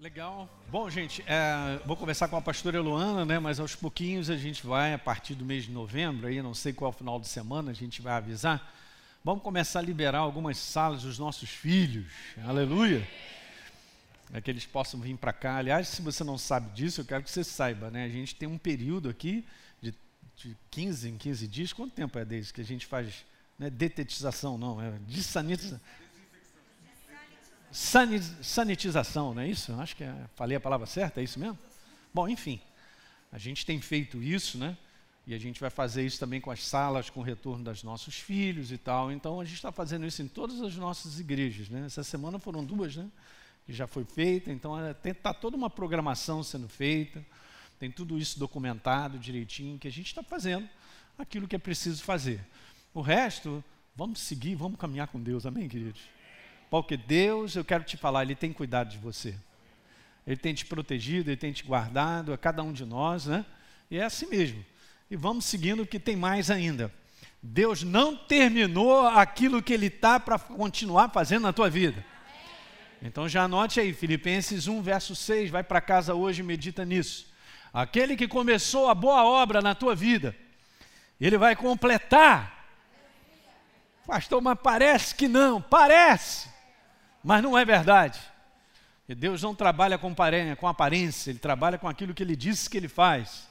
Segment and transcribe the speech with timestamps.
[0.00, 0.48] Legal.
[0.70, 3.38] Bom, gente, é, vou conversar com a pastora Eloana, né?
[3.38, 6.72] Mas aos pouquinhos a gente vai, a partir do mês de novembro, aí não sei
[6.72, 8.74] qual final de semana, a gente vai avisar.
[9.22, 12.06] Vamos começar a liberar algumas salas dos nossos filhos.
[12.46, 13.06] Aleluia.
[14.30, 15.56] Para que eles possam vir para cá.
[15.56, 18.06] Aliás, se você não sabe disso, eu quero que você saiba, né?
[18.06, 19.46] A gente tem um período aqui
[19.82, 19.94] de,
[20.34, 21.72] de 15 em 15 dias.
[21.74, 23.26] Quanto tempo é desde que a gente faz
[23.58, 25.78] né, detetização, não, é desanitização
[27.70, 29.72] sanitização, não é isso?
[29.80, 31.58] Acho que é, falei a palavra certa, é isso mesmo?
[32.12, 32.60] Bom, enfim,
[33.30, 34.76] a gente tem feito isso, né?
[35.26, 38.16] E a gente vai fazer isso também com as salas, com o retorno dos nossos
[38.16, 39.12] filhos e tal.
[39.12, 41.86] Então a gente está fazendo isso em todas as nossas igrejas, né?
[41.86, 43.08] Essa semana foram duas, né?
[43.64, 44.50] Que já foi feita.
[44.50, 47.24] Então está toda uma programação sendo feita,
[47.78, 50.68] tem tudo isso documentado direitinho, que a gente está fazendo
[51.16, 52.44] aquilo que é preciso fazer.
[52.92, 53.62] O resto,
[53.94, 56.00] vamos seguir, vamos caminhar com Deus, amém, queridos?
[56.70, 59.34] Porque Deus, eu quero te falar, Ele tem cuidado de você.
[60.26, 63.44] Ele tem te protegido, Ele tem te guardado, a cada um de nós, né?
[63.90, 64.64] E é assim mesmo.
[65.10, 66.92] E vamos seguindo, que tem mais ainda.
[67.42, 72.04] Deus não terminou aquilo que Ele está para continuar fazendo na tua vida.
[73.02, 77.26] Então já anote aí, Filipenses 1, verso 6, vai para casa hoje e medita nisso.
[77.72, 80.36] Aquele que começou a boa obra na tua vida,
[81.20, 82.58] ele vai completar.
[84.06, 86.48] Pastor, mas parece que não, parece.
[87.22, 88.20] Mas não é verdade.
[89.08, 92.88] E Deus não trabalha com aparência, Ele trabalha com aquilo que Ele disse que Ele
[92.88, 93.48] faz.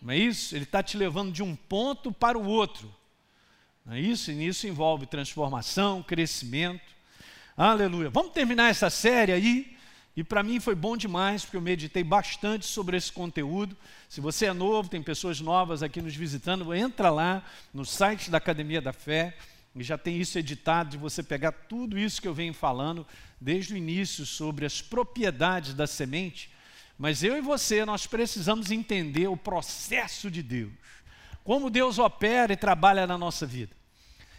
[0.00, 0.56] Não é isso?
[0.56, 2.92] Ele está te levando de um ponto para o outro.
[3.86, 4.30] Não é isso?
[4.32, 6.92] E isso envolve transformação, crescimento.
[7.56, 8.10] Aleluia.
[8.10, 9.76] Vamos terminar essa série aí.
[10.16, 13.76] E para mim foi bom demais, porque eu meditei bastante sobre esse conteúdo.
[14.08, 18.38] Se você é novo, tem pessoas novas aqui nos visitando, entra lá no site da
[18.38, 19.34] Academia da Fé
[19.74, 23.06] e já tem isso editado de você pegar tudo isso que eu venho falando
[23.40, 26.50] desde o início sobre as propriedades da semente.
[26.98, 30.72] Mas eu e você, nós precisamos entender o processo de Deus,
[31.42, 33.74] como Deus opera e trabalha na nossa vida.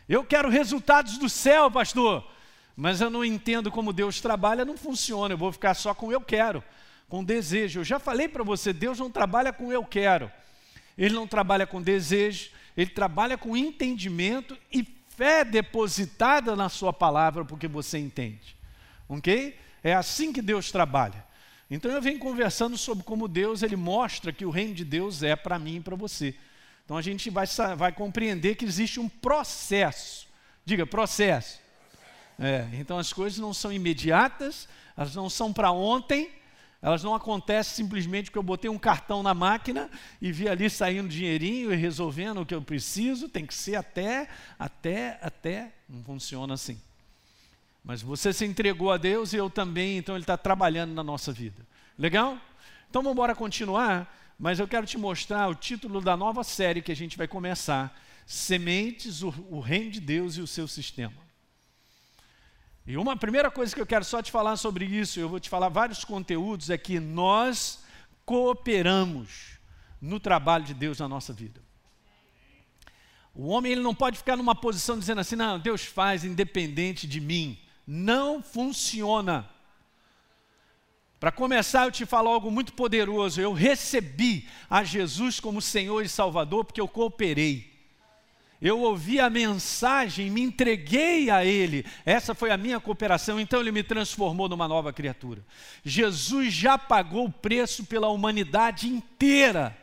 [0.08, 2.26] Eu quero resultados do céu, pastor,
[2.76, 5.34] mas eu não entendo como Deus trabalha, não funciona.
[5.34, 6.64] Eu vou ficar só com eu quero,
[7.10, 7.80] com desejo.
[7.80, 10.32] Eu já falei para você, Deus não trabalha com eu quero.
[10.96, 14.84] Ele não trabalha com desejo, ele trabalha com entendimento e
[15.16, 18.56] fé depositada na Sua palavra, porque você entende.
[19.08, 19.58] Ok?
[19.84, 21.24] É assim que Deus trabalha.
[21.70, 25.36] Então eu venho conversando sobre como Deus ele mostra que o reino de Deus é
[25.36, 26.36] para mim e para você.
[26.86, 27.46] Então a gente vai,
[27.78, 30.28] vai compreender que existe um processo.
[30.66, 31.60] Diga, processo.
[32.40, 36.32] É, então as coisas não são imediatas, elas não são para ontem,
[36.84, 39.90] elas não acontecem simplesmente porque eu botei um cartão na máquina
[40.22, 43.30] e vi ali saindo dinheirinho e resolvendo o que eu preciso.
[43.30, 44.28] Tem que ser até,
[44.60, 45.72] até, até.
[45.88, 46.78] Não funciona assim.
[47.86, 51.32] Mas você se entregou a Deus e eu também, então Ele está trabalhando na nossa
[51.32, 51.66] vida.
[51.98, 52.38] Legal?
[52.90, 56.92] Então vamos embora continuar, mas eu quero te mostrar o título da nova série que
[56.92, 61.23] a gente vai começar: Sementes, o, o Reino de Deus e o seu sistema.
[62.86, 65.50] E uma primeira coisa que eu quero só te falar sobre isso, eu vou te
[65.50, 67.84] falar vários conteúdos, é que nós
[68.26, 69.58] cooperamos
[70.02, 71.62] no trabalho de Deus na nossa vida.
[73.34, 77.20] O homem ele não pode ficar numa posição dizendo assim, não, Deus faz independente de
[77.20, 77.58] mim.
[77.88, 79.50] Não funciona.
[81.20, 83.40] Para começar, eu te falo algo muito poderoso.
[83.40, 87.73] Eu recebi a Jesus como Senhor e Salvador porque eu cooperei
[88.64, 93.74] eu ouvi a mensagem, me entreguei a Ele, essa foi a minha cooperação, então Ele
[93.74, 95.44] me transformou numa nova criatura.
[95.84, 99.78] Jesus já pagou o preço pela humanidade inteira,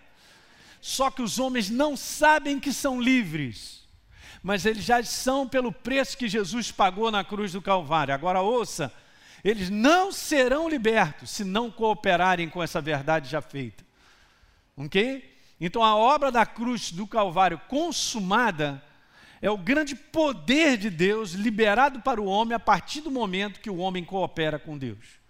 [0.81, 3.87] só que os homens não sabem que são livres,
[4.43, 8.15] mas eles já são pelo preço que Jesus pagou na cruz do Calvário.
[8.15, 8.91] Agora ouça,
[9.45, 13.85] eles não serão libertos se não cooperarem com essa verdade já feita.
[14.75, 15.30] Ok?
[15.61, 18.83] Então a obra da cruz do Calvário consumada
[19.43, 23.71] é o grande poder de Deus liberado para o homem a partir do momento que
[23.71, 25.21] o homem coopera com Deus.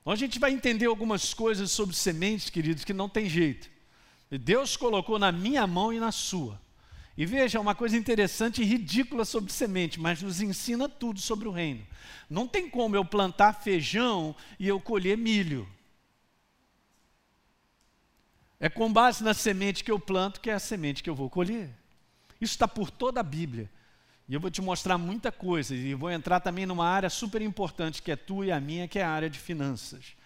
[0.00, 3.70] Então a gente vai entender algumas coisas sobre sementes, queridos, que não tem jeito.
[4.30, 6.60] Deus colocou na minha mão e na sua.
[7.16, 11.52] E veja, uma coisa interessante e ridícula sobre semente, mas nos ensina tudo sobre o
[11.52, 11.86] reino.
[12.28, 15.68] Não tem como eu plantar feijão e eu colher milho.
[18.64, 21.28] É com base na semente que eu planto que é a semente que eu vou
[21.28, 21.68] colher.
[22.40, 23.70] Isso está por toda a Bíblia.
[24.26, 25.74] E eu vou te mostrar muita coisa.
[25.76, 28.98] E vou entrar também numa área super importante, que é tua e a minha, que
[28.98, 30.16] é a área de finanças.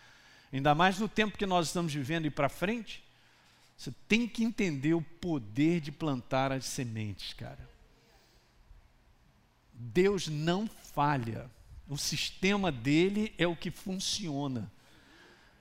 [0.52, 3.02] Ainda mais no tempo que nós estamos vivendo e para frente,
[3.76, 7.68] você tem que entender o poder de plantar as sementes, cara.
[9.72, 11.50] Deus não falha.
[11.88, 14.70] O sistema dele é o que funciona.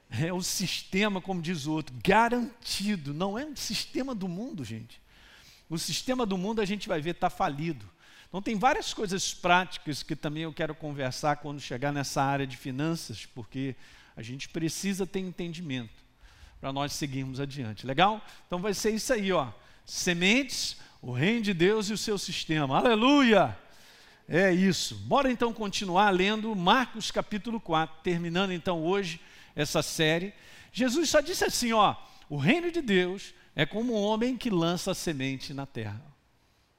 [0.10, 3.14] É o sistema, como diz o outro, garantido.
[3.14, 5.02] Não é um sistema do mundo, gente.
[5.70, 7.86] O sistema do mundo a gente vai ver está falido.
[8.30, 12.58] Então tem várias coisas práticas que também eu quero conversar quando chegar nessa área de
[12.58, 13.76] finanças, porque
[14.16, 16.04] a gente precisa ter entendimento
[16.60, 17.86] para nós seguirmos adiante.
[17.86, 18.22] Legal?
[18.46, 19.50] Então vai ser isso aí, ó.
[19.86, 22.78] Sementes, o reino de Deus e o seu sistema.
[22.78, 23.58] Aleluia!
[24.28, 24.96] É isso.
[24.96, 29.22] Bora então continuar lendo Marcos capítulo 4, terminando então hoje
[29.58, 30.34] essa série.
[30.72, 31.96] Jesus só disse assim, ó:
[32.30, 36.02] "O reino de Deus é como um homem que lança a semente na terra".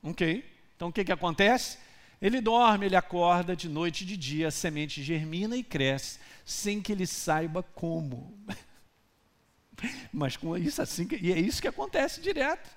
[0.02, 0.44] OK?
[0.76, 1.78] Então o que que acontece?
[2.22, 6.80] Ele dorme, ele acorda de noite e de dia, a semente germina e cresce sem
[6.80, 8.38] que ele saiba como.
[10.12, 12.68] Mas com isso assim, e é isso que acontece direto.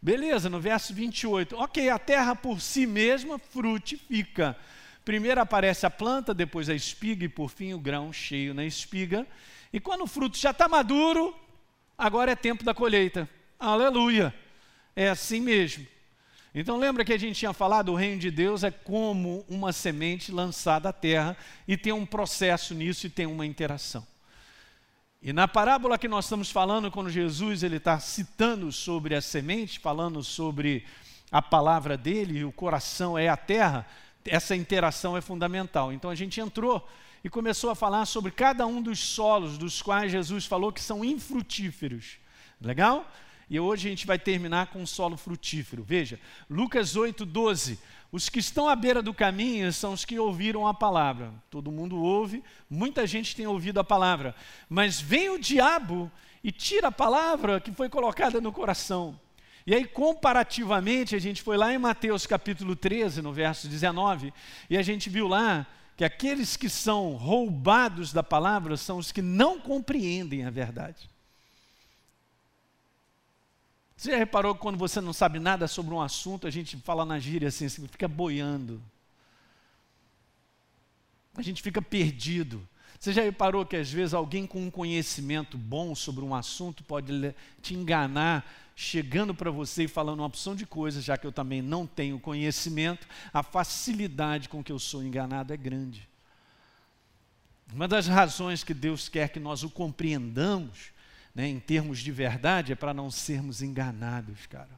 [0.00, 1.56] Beleza, no verso 28.
[1.56, 4.54] Ok, a terra por si mesma frutifica.
[5.04, 9.26] Primeiro aparece a planta, depois a espiga e por fim o grão cheio na espiga.
[9.72, 11.34] E quando o fruto já está maduro,
[11.96, 13.28] agora é tempo da colheita.
[13.58, 14.34] Aleluia!
[14.96, 15.86] É assim mesmo.
[16.54, 20.30] Então lembra que a gente tinha falado, o reino de Deus é como uma semente
[20.30, 21.36] lançada à terra
[21.66, 24.06] e tem um processo nisso e tem uma interação.
[25.20, 29.80] E na parábola que nós estamos falando, quando Jesus ele está citando sobre a semente,
[29.80, 30.84] falando sobre
[31.32, 33.84] a palavra dele, o coração é a terra,
[34.26, 35.92] essa interação é fundamental.
[35.92, 36.86] Então a gente entrou
[37.22, 41.04] e começou a falar sobre cada um dos solos dos quais Jesus falou que são
[41.04, 42.18] infrutíferos.
[42.60, 43.10] Legal?
[43.48, 45.82] E hoje a gente vai terminar com um solo frutífero.
[45.82, 46.18] Veja,
[46.48, 47.78] Lucas 8, 12.
[48.10, 51.32] Os que estão à beira do caminho são os que ouviram a palavra.
[51.50, 54.34] Todo mundo ouve, muita gente tem ouvido a palavra.
[54.68, 56.10] Mas vem o diabo
[56.42, 59.18] e tira a palavra que foi colocada no coração.
[59.66, 64.32] E aí, comparativamente, a gente foi lá em Mateus capítulo 13, no verso 19,
[64.68, 65.66] e a gente viu lá
[65.96, 71.08] que aqueles que são roubados da palavra são os que não compreendem a verdade.
[73.96, 77.06] Você já reparou que quando você não sabe nada sobre um assunto, a gente fala
[77.06, 78.82] na gíria assim, fica boiando.
[81.34, 82.68] A gente fica perdido.
[82.98, 87.34] Você já reparou que às vezes alguém com um conhecimento bom sobre um assunto pode
[87.60, 88.44] te enganar,
[88.74, 92.18] chegando para você e falando uma opção de coisas, já que eu também não tenho
[92.18, 96.08] conhecimento, a facilidade com que eu sou enganado é grande.
[97.72, 100.94] Uma das razões que Deus quer que nós o compreendamos
[101.34, 104.70] né, em termos de verdade, é para não sermos enganados, cara.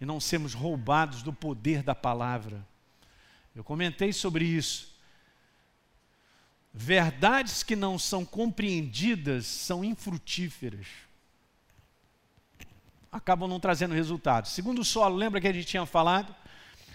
[0.00, 2.64] E não sermos roubados do poder da palavra.
[3.54, 4.95] Eu comentei sobre isso.
[6.78, 10.86] Verdades que não são compreendidas são infrutíferas.
[13.10, 14.52] Acabam não trazendo resultados.
[14.52, 16.34] Segundo solo, lembra que a gente tinha falado?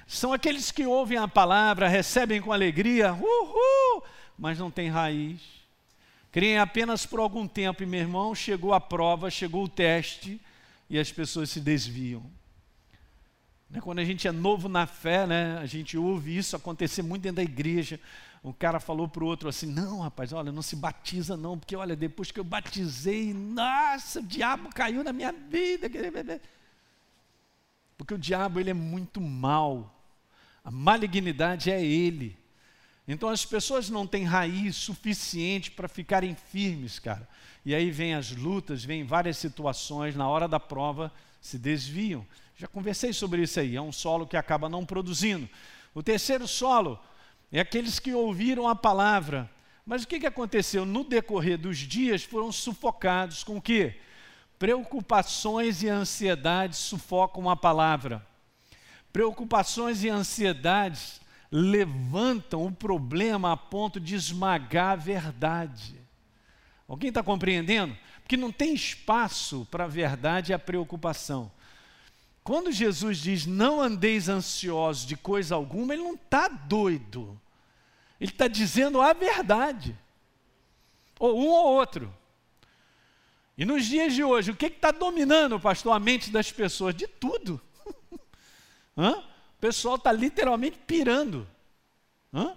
[0.05, 4.03] São aqueles que ouvem a palavra, recebem com alegria, uhul,
[4.37, 5.61] mas não têm raiz
[6.31, 10.39] Creem apenas por algum tempo, e meu irmão, chegou a prova, chegou o teste,
[10.89, 12.23] e as pessoas se desviam.
[13.69, 17.23] Né, quando a gente é novo na fé, né, a gente ouve isso acontecer muito
[17.23, 17.99] dentro da igreja.
[18.43, 21.75] Um cara falou para o outro assim: Não, rapaz, olha, não se batiza não, porque
[21.75, 25.87] olha, depois que eu batizei, nossa, o diabo caiu na minha vida.
[27.97, 30.03] Porque o diabo ele é muito mal,
[30.63, 32.35] a malignidade é ele.
[33.07, 37.27] Então as pessoas não têm raiz suficiente para ficarem firmes, cara.
[37.63, 42.25] E aí vem as lutas, vem várias situações, na hora da prova se desviam.
[42.55, 45.47] Já conversei sobre isso aí, é um solo que acaba não produzindo.
[45.93, 46.99] O terceiro solo
[47.51, 49.49] é aqueles que ouviram a palavra.
[49.85, 50.85] Mas o que, que aconteceu?
[50.85, 53.99] No decorrer dos dias foram sufocados com o quê?
[54.57, 58.25] Preocupações e ansiedades sufocam a palavra.
[59.11, 61.19] Preocupações e ansiedades
[61.51, 65.99] levantam o problema a ponto de esmagar a verdade.
[66.87, 67.97] Alguém está compreendendo?
[68.21, 71.51] Porque não tem espaço para a verdade e a preocupação.
[72.43, 77.40] Quando Jesus diz não andeis ansiosos de coisa alguma, ele não está doido.
[78.21, 79.97] Ele está dizendo a verdade.
[81.19, 82.13] Ou um ou outro.
[83.57, 86.95] E nos dias de hoje, o que está dominando, pastor, a mente das pessoas?
[86.95, 87.59] De tudo.
[88.97, 89.23] Hã?
[89.61, 91.47] pessoal está literalmente pirando.
[92.33, 92.55] Hã?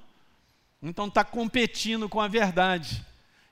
[0.83, 3.05] Então está competindo com a verdade.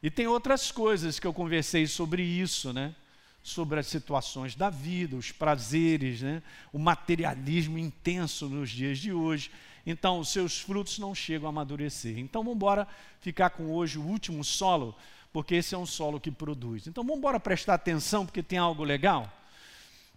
[0.03, 2.95] E tem outras coisas que eu conversei sobre isso, né?
[3.43, 6.43] Sobre as situações da vida, os prazeres, né?
[6.73, 9.51] o materialismo intenso nos dias de hoje.
[9.85, 12.19] Então, os seus frutos não chegam a amadurecer.
[12.19, 12.87] Então, vamos embora
[13.21, 14.95] ficar com hoje o último solo,
[15.33, 16.87] porque esse é um solo que produz.
[16.87, 19.31] Então, vamos embora prestar atenção, porque tem algo legal.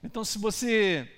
[0.04, 1.12] Então, se você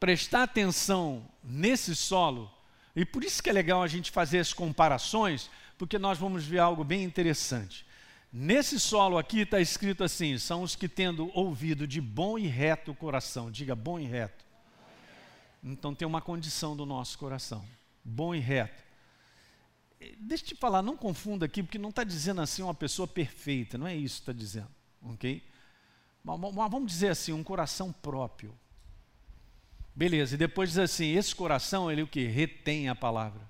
[0.00, 2.50] prestar atenção nesse solo,
[2.94, 6.60] e por isso que é legal a gente fazer as comparações, porque nós vamos ver
[6.60, 7.84] algo bem interessante.
[8.32, 12.94] Nesse solo aqui está escrito assim: são os que tendo ouvido de bom e reto
[12.94, 13.50] coração.
[13.50, 14.45] Diga bom e reto.
[15.66, 17.64] Então tem uma condição do nosso coração:
[18.04, 18.84] bom e reto.
[20.18, 23.76] Deixa eu te falar, não confunda aqui, porque não está dizendo assim uma pessoa perfeita,
[23.76, 24.70] não é isso que está dizendo,
[25.02, 25.42] ok?
[26.22, 28.54] Mas vamos dizer assim, um coração próprio.
[29.94, 32.26] Beleza, e depois diz assim: esse coração, ele o que?
[32.26, 33.40] Retém a palavra.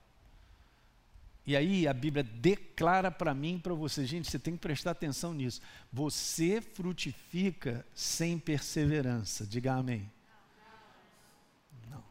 [1.46, 4.90] E aí a Bíblia declara para mim e para você, gente, você tem que prestar
[4.90, 5.60] atenção nisso.
[5.92, 9.46] Você frutifica sem perseverança.
[9.46, 10.10] Diga amém.
[11.88, 12.02] Não.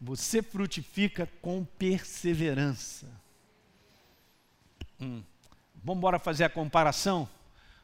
[0.00, 3.06] Você frutifica com perseverança.
[5.00, 5.22] Hum.
[5.82, 7.28] Vamos embora fazer a comparação?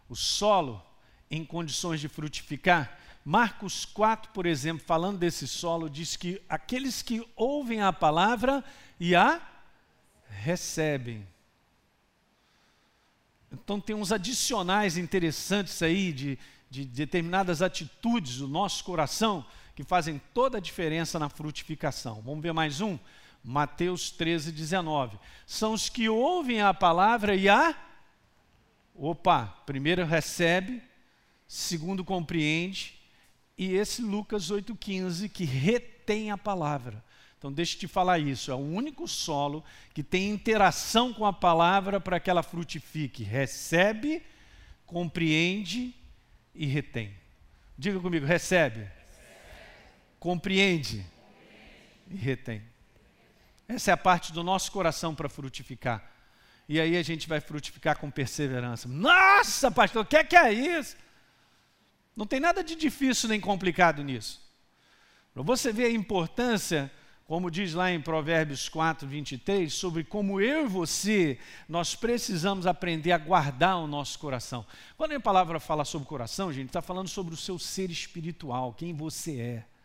[0.08, 0.82] O solo
[1.30, 7.26] em condições de frutificar Marcos 4, por exemplo, falando desse solo, diz que aqueles que
[7.34, 8.62] ouvem a palavra
[9.00, 9.42] e a
[10.28, 11.26] recebem.
[13.50, 16.38] Então tem uns adicionais interessantes aí de,
[16.70, 19.44] de determinadas atitudes do nosso coração
[19.76, 22.22] que fazem toda a diferença na frutificação.
[22.22, 22.98] Vamos ver mais um?
[23.44, 25.18] Mateus 13, 19.
[25.46, 27.76] São os que ouvem a palavra e a.
[28.94, 30.82] Opa, primeiro recebe,
[31.46, 32.98] segundo compreende,
[33.58, 37.04] e esse Lucas 8,15 que retém a palavra.
[37.36, 41.34] Então, deixa eu te falar isso: é o único solo que tem interação com a
[41.34, 43.22] palavra para que ela frutifique.
[43.22, 44.22] Recebe,
[44.86, 45.94] compreende
[46.54, 47.12] e retém.
[47.76, 48.95] Diga comigo: recebe, recebe.
[50.18, 51.04] Compreende,
[52.10, 52.62] e retém.
[53.68, 56.12] Essa é a parte do nosso coração para frutificar.
[56.68, 58.88] E aí a gente vai frutificar com perseverança.
[58.88, 60.96] Nossa, pastor, o que é, que é isso?
[62.16, 64.40] Não tem nada de difícil nem complicado nisso.
[65.34, 66.90] Você ver a importância,
[67.26, 73.12] como diz lá em Provérbios 4, 23, sobre como eu e você, nós precisamos aprender
[73.12, 74.64] a guardar o nosso coração.
[74.96, 78.94] Quando a palavra fala sobre coração, gente, está falando sobre o seu ser espiritual, quem
[78.94, 79.75] você é.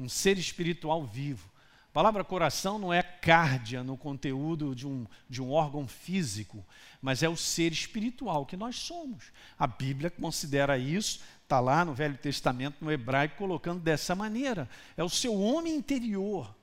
[0.00, 1.50] Um ser espiritual vivo.
[1.90, 6.64] A palavra coração não é cárdia no conteúdo de um, de um órgão físico,
[7.02, 9.24] mas é o ser espiritual que nós somos.
[9.58, 14.68] A Bíblia considera isso Está lá no Velho Testamento, no hebraico, colocando dessa maneira.
[14.96, 16.54] É o seu homem interior.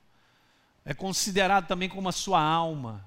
[0.86, 3.06] É considerado também como a sua alma.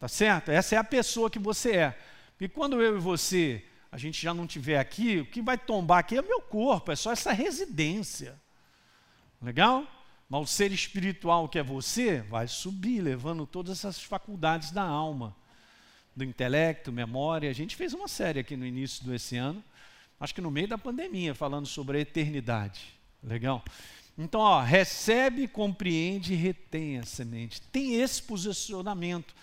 [0.00, 0.50] Tá certo?
[0.50, 1.98] Essa é a pessoa que você é.
[2.40, 3.62] E quando eu e você,
[3.92, 6.90] a gente já não estiver aqui, o que vai tombar aqui é o meu corpo,
[6.90, 8.40] é só essa residência.
[9.40, 9.86] Legal?
[10.28, 15.36] Mas o ser espiritual que é você vai subir, levando todas essas faculdades da alma,
[16.14, 17.48] do intelecto, memória.
[17.48, 19.62] A gente fez uma série aqui no início desse ano
[20.18, 22.94] acho que no meio da pandemia, falando sobre a eternidade.
[23.22, 23.62] Legal?
[24.16, 27.60] Então, ó, recebe, compreende e retém a semente.
[27.60, 29.34] Tem esse posicionamento.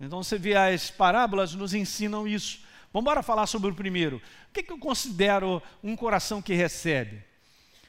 [0.00, 2.60] Então, você vê as parábolas nos ensinam isso.
[2.92, 4.16] Vamos falar sobre o primeiro.
[4.48, 7.22] O que, que eu considero um coração que recebe?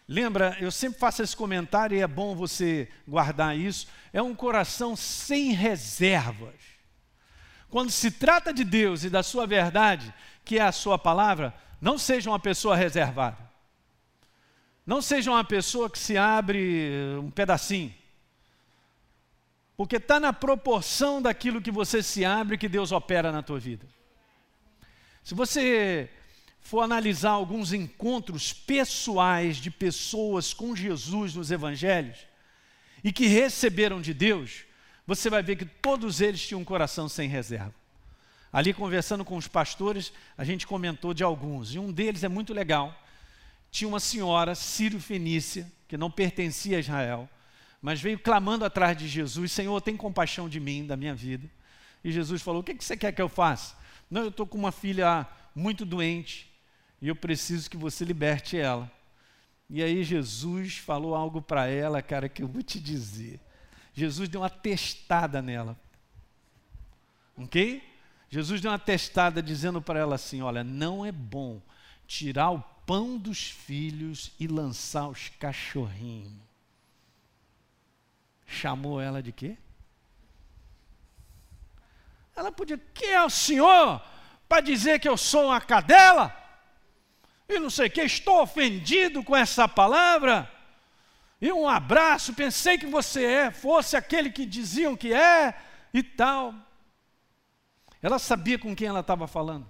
[0.07, 3.87] Lembra, eu sempre faço esse comentário e é bom você guardar isso.
[4.11, 6.55] É um coração sem reservas.
[7.69, 11.97] Quando se trata de Deus e da sua verdade, que é a sua palavra, não
[11.97, 13.37] seja uma pessoa reservada.
[14.85, 17.93] Não seja uma pessoa que se abre um pedacinho.
[19.77, 23.87] Porque está na proporção daquilo que você se abre que Deus opera na tua vida.
[25.23, 26.09] Se você
[26.61, 32.17] for analisar alguns encontros pessoais de pessoas com Jesus nos evangelhos
[33.03, 34.63] e que receberam de Deus,
[35.05, 37.73] você vai ver que todos eles tinham um coração sem reserva.
[38.53, 42.53] Ali conversando com os pastores, a gente comentou de alguns, e um deles é muito
[42.53, 42.95] legal.
[43.71, 47.29] Tinha uma senhora, Sírio Fenícia, que não pertencia a Israel,
[47.81, 51.49] mas veio clamando atrás de Jesus: Senhor, tem compaixão de mim, da minha vida.
[52.03, 53.75] E Jesus falou: O que você quer que eu faça?
[54.09, 55.25] Não, eu estou com uma filha
[55.55, 56.50] muito doente
[57.01, 58.89] e eu preciso que você liberte ela.
[59.69, 63.39] E aí Jesus falou algo para ela, cara, que eu vou te dizer.
[63.93, 65.79] Jesus deu uma testada nela.
[67.35, 67.81] Ok?
[68.29, 71.61] Jesus deu uma testada dizendo para ela assim: Olha, não é bom
[72.05, 76.33] tirar o pão dos filhos e lançar os cachorrinhos.
[78.45, 79.57] Chamou ela de quê?
[82.35, 84.01] Ela podia, quem é o senhor
[84.47, 86.40] para dizer que eu sou uma cadela?
[87.51, 90.49] E não sei o que, estou ofendido com essa palavra.
[91.41, 95.53] E um abraço, pensei que você é, fosse aquele que diziam que é
[95.93, 96.55] e tal.
[98.01, 99.69] Ela sabia com quem ela estava falando.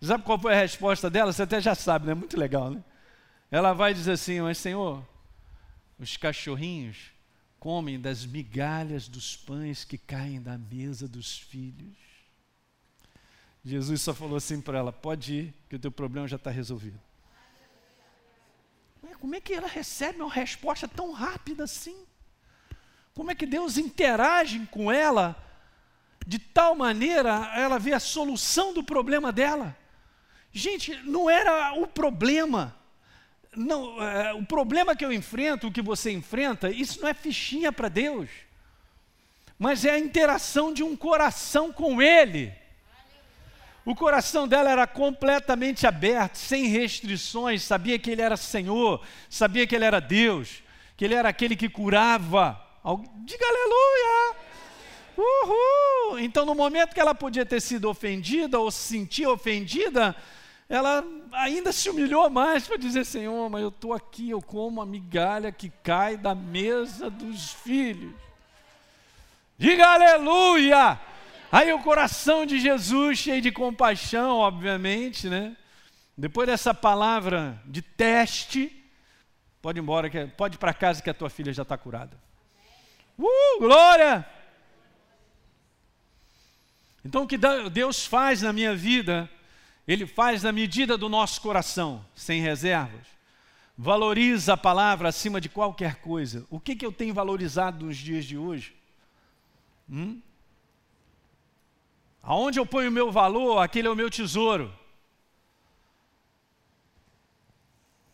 [0.00, 1.32] Sabe qual foi a resposta dela?
[1.32, 2.14] Você até já sabe, né?
[2.14, 2.82] Muito legal, né?
[3.50, 5.06] Ela vai dizer assim: Mas Senhor,
[5.98, 7.12] os cachorrinhos
[7.60, 12.07] comem das migalhas dos pães que caem da mesa dos filhos.
[13.68, 16.98] Jesus só falou assim para ela: pode ir, que o teu problema já está resolvido.
[19.20, 21.96] Como é que ela recebe uma resposta tão rápida assim?
[23.14, 25.36] Como é que Deus interage com ela
[26.26, 29.76] de tal maneira ela vê a solução do problema dela?
[30.52, 32.74] Gente, não era o problema.
[33.54, 37.72] Não, é, o problema que eu enfrento, o que você enfrenta, isso não é fichinha
[37.72, 38.28] para Deus,
[39.58, 42.52] mas é a interação de um coração com Ele.
[43.88, 49.74] O coração dela era completamente aberto, sem restrições, sabia que Ele era Senhor, sabia que
[49.74, 50.62] Ele era Deus,
[50.94, 52.62] que Ele era aquele que curava.
[53.24, 54.36] Diga aleluia!
[55.16, 56.18] Uhul!
[56.18, 60.14] Então, no momento que ela podia ter sido ofendida ou se sentir ofendida,
[60.68, 61.02] ela
[61.32, 65.50] ainda se humilhou mais para dizer: Senhor, mas eu estou aqui, eu como a migalha
[65.50, 68.12] que cai da mesa dos filhos.
[69.56, 71.00] Diga aleluia!
[71.50, 75.56] Aí o coração de Jesus, cheio de compaixão, obviamente, né?
[76.16, 78.84] Depois dessa palavra de teste,
[79.62, 82.18] pode ir embora, pode ir para casa que a tua filha já está curada.
[83.18, 84.26] Uh, glória!
[87.02, 87.38] Então o que
[87.72, 89.30] Deus faz na minha vida,
[89.86, 93.06] Ele faz na medida do nosso coração, sem reservas.
[93.76, 96.44] Valoriza a palavra acima de qualquer coisa.
[96.50, 98.76] O que, que eu tenho valorizado nos dias de hoje?
[99.88, 100.20] Hum?
[102.28, 104.70] Aonde eu ponho o meu valor, aquele é o meu tesouro.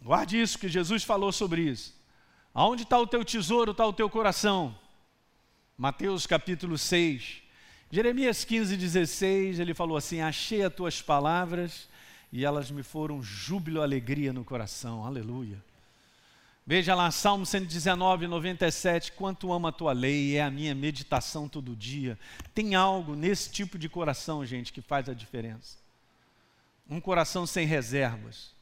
[0.00, 1.92] Guarde isso, que Jesus falou sobre isso.
[2.54, 4.78] Aonde está o teu tesouro, está o teu coração.
[5.76, 7.42] Mateus capítulo 6.
[7.90, 11.88] Jeremias 15, 16, ele falou assim: Achei as tuas palavras
[12.32, 15.04] e elas me foram júbilo, alegria no coração.
[15.04, 15.60] Aleluia.
[16.66, 19.12] Veja lá, Salmo 119, 97.
[19.12, 22.18] Quanto amo a tua lei, é a minha meditação todo dia.
[22.54, 25.76] Tem algo nesse tipo de coração, gente, que faz a diferença.
[26.88, 28.54] Um coração sem reservas,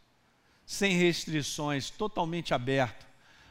[0.66, 3.06] sem restrições, totalmente aberto.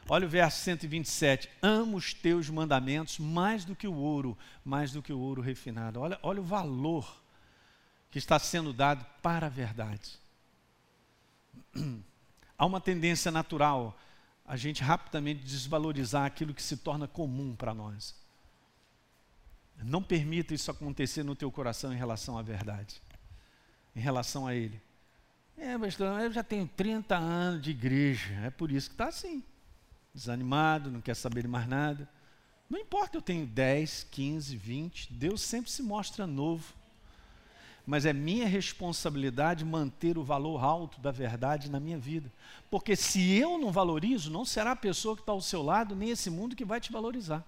[0.06, 1.48] Olha o verso 127.
[1.62, 5.98] Amo os teus mandamentos mais do que o ouro, mais do que o ouro refinado.
[5.98, 7.22] Olha, olha o valor
[8.10, 10.18] que está sendo dado para a verdade.
[12.58, 13.98] Há uma tendência natural
[14.44, 18.14] a gente rapidamente desvalorizar aquilo que se torna comum para nós.
[19.84, 23.02] Não permita isso acontecer no teu coração em relação à verdade,
[23.96, 24.80] em relação a Ele.
[25.56, 29.42] É, pastor, eu já tenho 30 anos de igreja, é por isso que está assim.
[30.14, 32.08] Desanimado, não quer saber de mais nada.
[32.68, 36.74] Não importa, eu tenho 10, 15, 20, Deus sempre se mostra novo
[37.86, 42.32] mas é minha responsabilidade manter o valor alto da verdade na minha vida.
[42.70, 46.10] Porque se eu não valorizo, não será a pessoa que está ao seu lado, nem
[46.10, 47.44] esse mundo que vai te valorizar.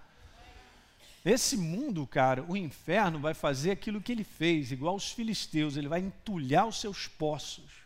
[1.24, 5.88] Esse mundo, cara, o inferno vai fazer aquilo que ele fez, igual os filisteus, ele
[5.88, 7.84] vai entulhar os seus poços.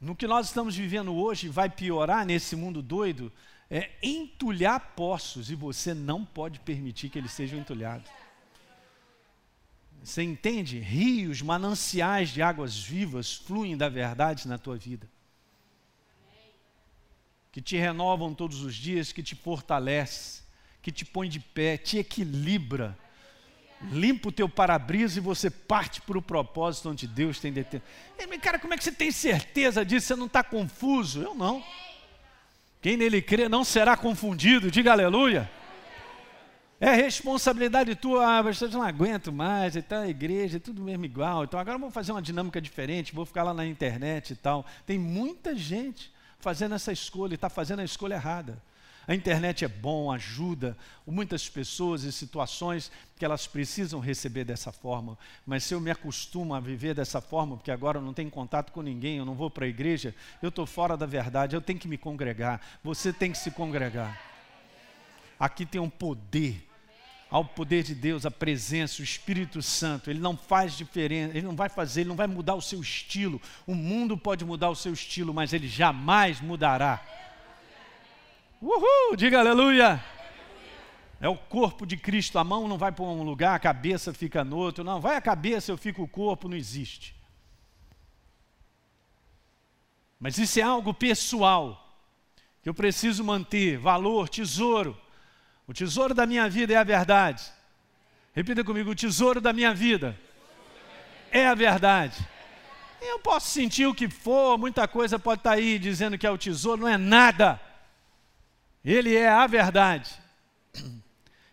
[0.00, 3.30] No que nós estamos vivendo hoje, vai piorar nesse mundo doido,
[3.70, 8.10] é entulhar poços, e você não pode permitir que eles sejam entulhados.
[10.02, 10.78] Você entende?
[10.78, 15.08] Rios, mananciais de águas vivas fluem da verdade na tua vida.
[17.52, 20.42] Que te renovam todos os dias, que te fortalece,
[20.80, 22.96] que te põe de pé, te equilibra.
[23.90, 27.90] Limpa o teu para-brisa e você parte para o propósito onde Deus tem determinado.
[28.40, 30.08] Cara, como é que você tem certeza disso?
[30.08, 31.22] Você não está confuso?
[31.22, 31.64] Eu não.
[32.80, 34.70] Quem nele crê não será confundido.
[34.70, 35.50] Diga aleluia.
[36.80, 41.04] É responsabilidade tua, ah, eu não aguento mais, e tal, a igreja, é tudo mesmo
[41.04, 41.44] igual.
[41.44, 44.64] Então agora vamos fazer uma dinâmica diferente, vou ficar lá na internet e tal.
[44.86, 48.62] Tem muita gente fazendo essa escolha e está fazendo a escolha errada.
[49.06, 50.74] A internet é bom, ajuda
[51.06, 55.18] muitas pessoas e situações que elas precisam receber dessa forma.
[55.44, 58.72] Mas se eu me acostumo a viver dessa forma, porque agora eu não tenho contato
[58.72, 61.78] com ninguém, eu não vou para a igreja, eu estou fora da verdade, eu tenho
[61.78, 62.58] que me congregar.
[62.82, 64.18] Você tem que se congregar.
[65.38, 66.69] Aqui tem um poder
[67.30, 70.10] ao poder de Deus, a presença, o Espírito Santo.
[70.10, 73.40] Ele não faz diferença, ele não vai fazer, ele não vai mudar o seu estilo.
[73.66, 77.00] O mundo pode mudar o seu estilo, mas ele jamais mudará.
[78.60, 80.04] Uhul, diga aleluia.
[81.20, 84.42] É o corpo de Cristo, a mão não vai para um lugar, a cabeça fica
[84.42, 84.82] no outro.
[84.82, 87.14] Não, vai a cabeça, eu fico o corpo, não existe.
[90.18, 91.96] Mas isso é algo pessoal,
[92.62, 94.98] que eu preciso manter, valor, tesouro.
[95.70, 97.44] O tesouro da minha vida é a verdade.
[98.34, 100.18] Repita comigo: o tesouro da minha vida
[101.30, 102.18] é a verdade.
[103.00, 106.36] Eu posso sentir o que for, muita coisa pode estar aí dizendo que é o
[106.36, 107.60] tesouro, não é nada.
[108.84, 110.10] Ele é a verdade.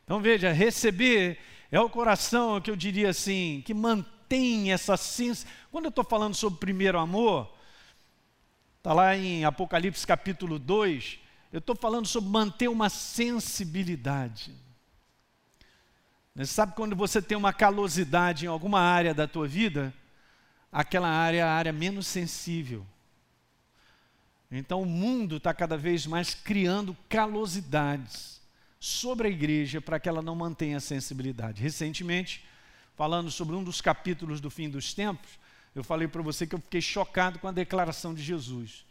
[0.03, 1.37] Então veja, receber
[1.71, 5.51] é o coração que eu diria assim, que mantém essa sensação.
[5.71, 7.53] Quando eu estou falando sobre primeiro amor,
[8.79, 14.53] está lá em Apocalipse capítulo 2, eu estou falando sobre manter uma sensibilidade.
[16.35, 19.93] Você sabe quando você tem uma calosidade em alguma área da tua vida,
[20.71, 22.85] aquela área é a área menos sensível.
[24.51, 28.39] Então o mundo está cada vez mais criando calosidades
[28.79, 31.61] sobre a igreja para que ela não mantenha a sensibilidade.
[31.61, 32.45] Recentemente,
[32.95, 35.39] falando sobre um dos capítulos do fim dos tempos,
[35.73, 38.85] eu falei para você que eu fiquei chocado com a declaração de Jesus.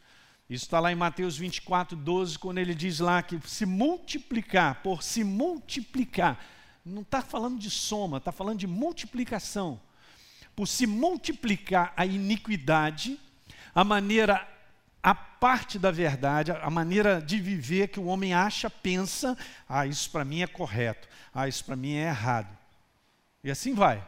[0.49, 5.03] Isso está lá em Mateus 24, 12, quando ele diz lá que se multiplicar, por
[5.03, 6.39] se multiplicar,
[6.85, 9.81] não está falando de soma, está falando de multiplicação.
[10.55, 13.19] Por se multiplicar a iniquidade,
[13.75, 14.47] a maneira
[15.03, 20.11] a parte da verdade, a maneira de viver que o homem acha, pensa, ah, isso
[20.11, 22.49] para mim é correto, ah, isso para mim é errado.
[23.45, 24.05] E assim vai.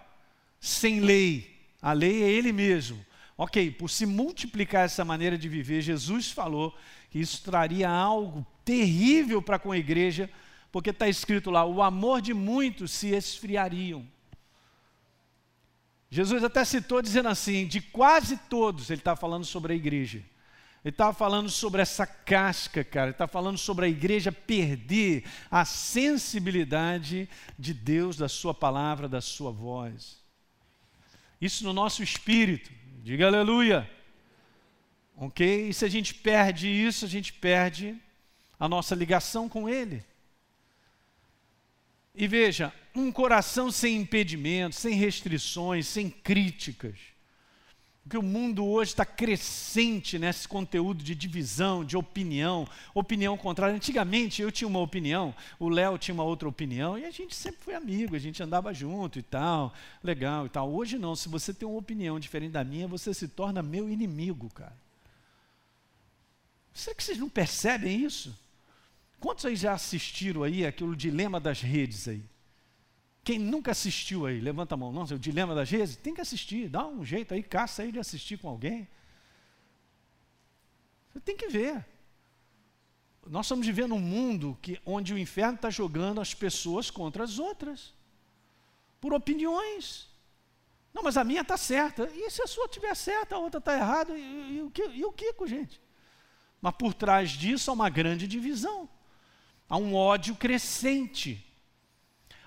[0.61, 1.57] Sem lei.
[1.81, 3.07] A lei é ele mesmo.
[3.40, 6.77] Ok, por se multiplicar essa maneira de viver, Jesus falou
[7.09, 10.29] que isso traria algo terrível para com a igreja,
[10.72, 14.05] porque está escrito lá: o amor de muitos se esfriariam.
[16.11, 20.18] Jesus até citou dizendo assim: de quase todos, ele está falando sobre a igreja.
[20.85, 23.07] Ele estava falando sobre essa casca, cara.
[23.07, 29.20] Ele está falando sobre a igreja perder a sensibilidade de Deus, da Sua palavra, da
[29.20, 30.18] Sua voz.
[31.40, 32.78] Isso no nosso espírito.
[33.03, 33.89] Diga aleluia.
[35.17, 35.69] Ok?
[35.69, 37.97] E se a gente perde isso, a gente perde
[38.59, 40.05] a nossa ligação com Ele.
[42.15, 46.99] E veja, um coração sem impedimentos, sem restrições, sem críticas
[48.09, 53.77] porque o mundo hoje está crescente nesse conteúdo de divisão, de opinião, opinião contrária.
[53.77, 57.61] Antigamente eu tinha uma opinião, o Léo tinha uma outra opinião, e a gente sempre
[57.61, 60.73] foi amigo, a gente andava junto e tal, legal e tal.
[60.73, 64.49] Hoje não, se você tem uma opinião diferente da minha, você se torna meu inimigo,
[64.55, 64.77] cara.
[66.73, 68.35] Será que vocês não percebem isso?
[69.21, 72.23] Quantos aí já assistiram aí aquele dilema das redes aí?
[73.29, 74.91] Quem nunca assistiu aí, levanta a mão.
[74.91, 77.99] Nossa, o dilema das redes, tem que assistir, dá um jeito aí, caça aí de
[77.99, 78.88] assistir com alguém.
[81.11, 81.85] Você tem que ver.
[83.27, 87.38] Nós estamos vivendo um mundo que, onde o inferno está jogando as pessoas contra as
[87.38, 87.93] outras,
[88.99, 90.09] por opiniões.
[90.95, 92.11] Não, mas a minha está certa.
[92.14, 94.17] E se a sua estiver certa, a outra está errada?
[94.17, 95.79] E, e, o que, e o que, gente?
[96.62, 98.88] Mas por trás disso há uma grande divisão.
[99.69, 101.45] Há um ódio crescente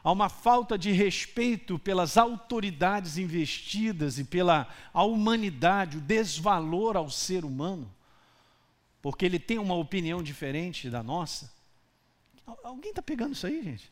[0.04, 7.46] há uma falta de respeito pelas autoridades investidas e pela humanidade, o desvalor ao ser
[7.46, 7.92] humano,
[9.02, 11.52] porque ele tem uma opinião diferente da nossa.
[12.64, 13.92] Alguém está pegando isso aí, gente?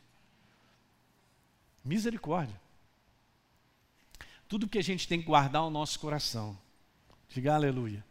[1.84, 2.60] Misericórdia.
[4.48, 6.58] Tudo que a gente tem que guardar o nosso coração.
[7.28, 8.04] Diga aleluia.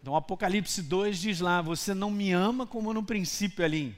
[0.00, 3.94] Então, Apocalipse 2 diz lá: Você não me ama como no princípio, Elim.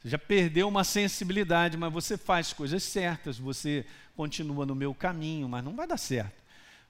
[0.00, 3.84] Você já perdeu uma sensibilidade, mas você faz coisas certas, você
[4.16, 6.40] continua no meu caminho, mas não vai dar certo.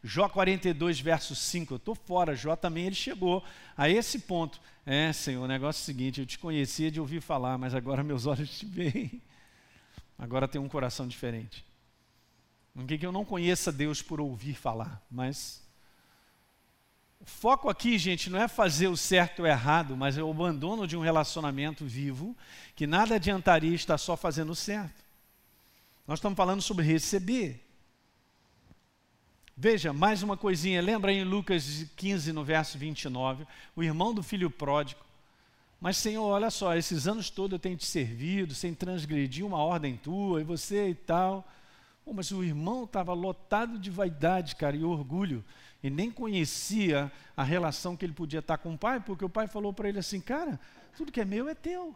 [0.02, 3.44] Jó 42, verso 5, eu estou fora, Jó também ele chegou
[3.76, 4.60] a esse ponto.
[4.86, 8.02] É, Senhor, o negócio é o seguinte, eu te conhecia de ouvir falar, mas agora
[8.02, 9.20] meus olhos te veem.
[10.16, 11.64] Agora tenho um coração diferente.
[12.74, 15.68] Não que eu não conheça Deus por ouvir falar, mas
[17.20, 20.86] o foco aqui, gente, não é fazer o certo ou errado, mas é o abandono
[20.86, 22.34] de um relacionamento vivo,
[22.74, 25.04] que nada adiantaria estar só fazendo o certo.
[26.06, 27.62] Nós estamos falando sobre receber.
[29.54, 34.50] Veja, mais uma coisinha, lembra em Lucas 15, no verso 29, o irmão do filho
[34.50, 35.02] pródigo.
[35.78, 39.98] Mas, Senhor, olha só, esses anos todos eu tenho te servido, sem transgredir uma ordem
[39.98, 41.46] tua, e você e tal.
[42.02, 45.44] Pô, mas o irmão estava lotado de vaidade, cara, e orgulho
[45.82, 49.46] e nem conhecia a relação que ele podia estar com o pai, porque o pai
[49.46, 50.60] falou para ele assim: Cara,
[50.96, 51.94] tudo que é meu é teu.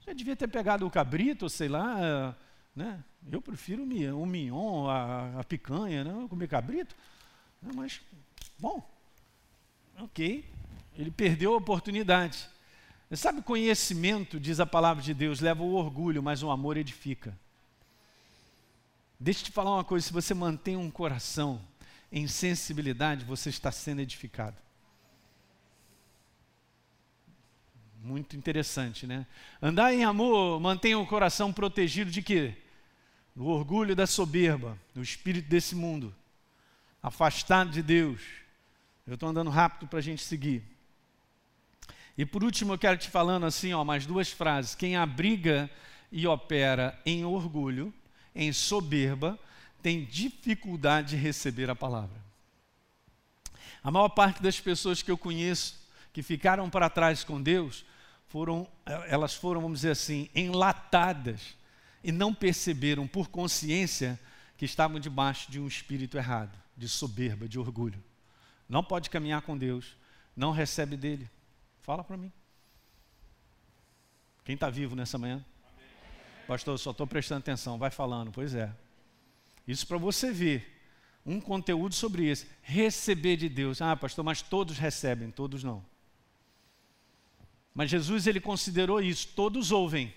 [0.00, 2.34] Você devia ter pegado o cabrito, sei lá,
[2.74, 3.02] né?
[3.30, 6.26] Eu prefiro o mignon, a, a picanha, né?
[6.28, 6.94] comer cabrito.
[7.74, 8.00] Mas,
[8.58, 8.88] bom,
[9.98, 10.44] ok.
[10.94, 12.48] Ele perdeu a oportunidade.
[13.12, 17.36] Sabe, conhecimento, diz a palavra de Deus, leva o orgulho, mas o amor edifica.
[19.18, 21.60] Deixa eu te falar uma coisa: se você mantém um coração
[22.16, 24.56] em sensibilidade, você está sendo edificado.
[28.02, 29.26] Muito interessante, né?
[29.60, 32.56] Andar em amor, mantenha o coração protegido de quê?
[33.34, 36.14] Do orgulho da soberba, do espírito desse mundo,
[37.02, 38.22] afastado de Deus.
[39.06, 40.62] Eu estou andando rápido para a gente seguir.
[42.16, 44.74] E por último, eu quero te falando assim, ó, mais duas frases.
[44.74, 45.68] Quem abriga
[46.10, 47.92] e opera em orgulho,
[48.34, 49.38] em soberba,
[49.86, 52.20] tem dificuldade de receber a palavra.
[53.84, 55.78] A maior parte das pessoas que eu conheço
[56.12, 57.84] que ficaram para trás com Deus,
[58.26, 58.66] foram,
[59.06, 61.54] elas foram, vamos dizer assim, enlatadas
[62.02, 64.18] e não perceberam por consciência
[64.56, 68.02] que estavam debaixo de um espírito errado, de soberba, de orgulho.
[68.68, 69.96] Não pode caminhar com Deus,
[70.34, 71.30] não recebe dele.
[71.82, 72.32] Fala para mim.
[74.44, 75.44] Quem está vivo nessa manhã?
[76.48, 78.32] Pastor, eu só estou prestando atenção, vai falando.
[78.32, 78.74] Pois é.
[79.66, 80.76] Isso para você ver
[81.24, 82.46] um conteúdo sobre isso.
[82.62, 83.82] Receber de Deus.
[83.82, 85.84] Ah, pastor, mas todos recebem, todos não.
[87.74, 89.28] Mas Jesus ele considerou isso.
[89.34, 90.14] Todos ouvem,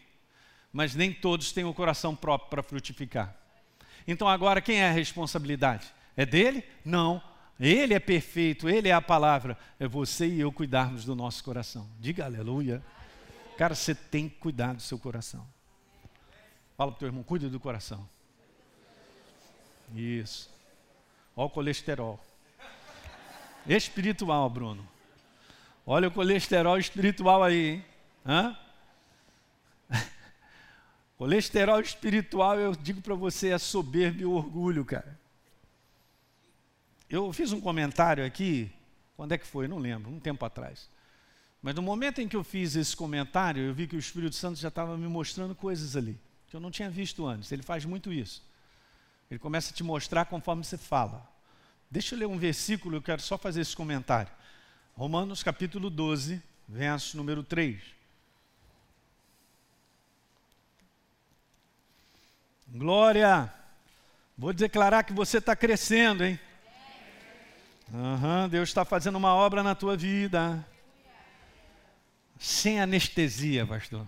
[0.71, 3.35] mas nem todos têm o coração próprio para frutificar.
[4.07, 5.87] Então agora quem é a responsabilidade?
[6.15, 6.63] É dele?
[6.85, 7.21] Não.
[7.59, 9.57] Ele é perfeito, ele é a palavra.
[9.77, 11.89] É você e eu cuidarmos do nosso coração.
[11.99, 12.81] Diga aleluia.
[13.57, 15.45] Cara, você tem que cuidar do seu coração.
[16.77, 18.07] Fala para o teu irmão, cuida do coração.
[19.93, 20.49] Isso.
[21.35, 22.19] Olha o colesterol.
[23.65, 24.87] Espiritual, Bruno.
[25.85, 27.85] Olha o colesterol espiritual aí, hein?
[28.25, 28.57] Hã?
[31.17, 35.19] colesterol espiritual, eu digo para você, é soberba e orgulho, cara.
[37.09, 38.71] Eu fiz um comentário aqui,
[39.17, 39.67] quando é que foi?
[39.67, 40.87] Não lembro, um tempo atrás.
[41.61, 44.59] Mas no momento em que eu fiz esse comentário, eu vi que o Espírito Santo
[44.59, 47.51] já estava me mostrando coisas ali, que eu não tinha visto antes.
[47.51, 48.47] Ele faz muito isso.
[49.29, 51.27] Ele começa a te mostrar conforme você fala.
[51.89, 54.31] Deixa eu ler um versículo, eu quero só fazer esse comentário.
[54.95, 57.81] Romanos capítulo 12, verso número 3.
[62.67, 63.53] Glória!
[64.37, 66.39] Vou declarar que você está crescendo, hein?
[67.91, 70.65] Uhum, Deus está fazendo uma obra na tua vida.
[72.39, 74.07] Sem anestesia, pastor.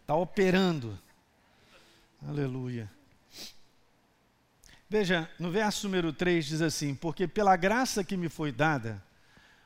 [0.00, 0.98] Está operando.
[2.26, 2.90] Aleluia.
[4.90, 9.00] Veja, no verso número 3 diz assim: Porque pela graça que me foi dada,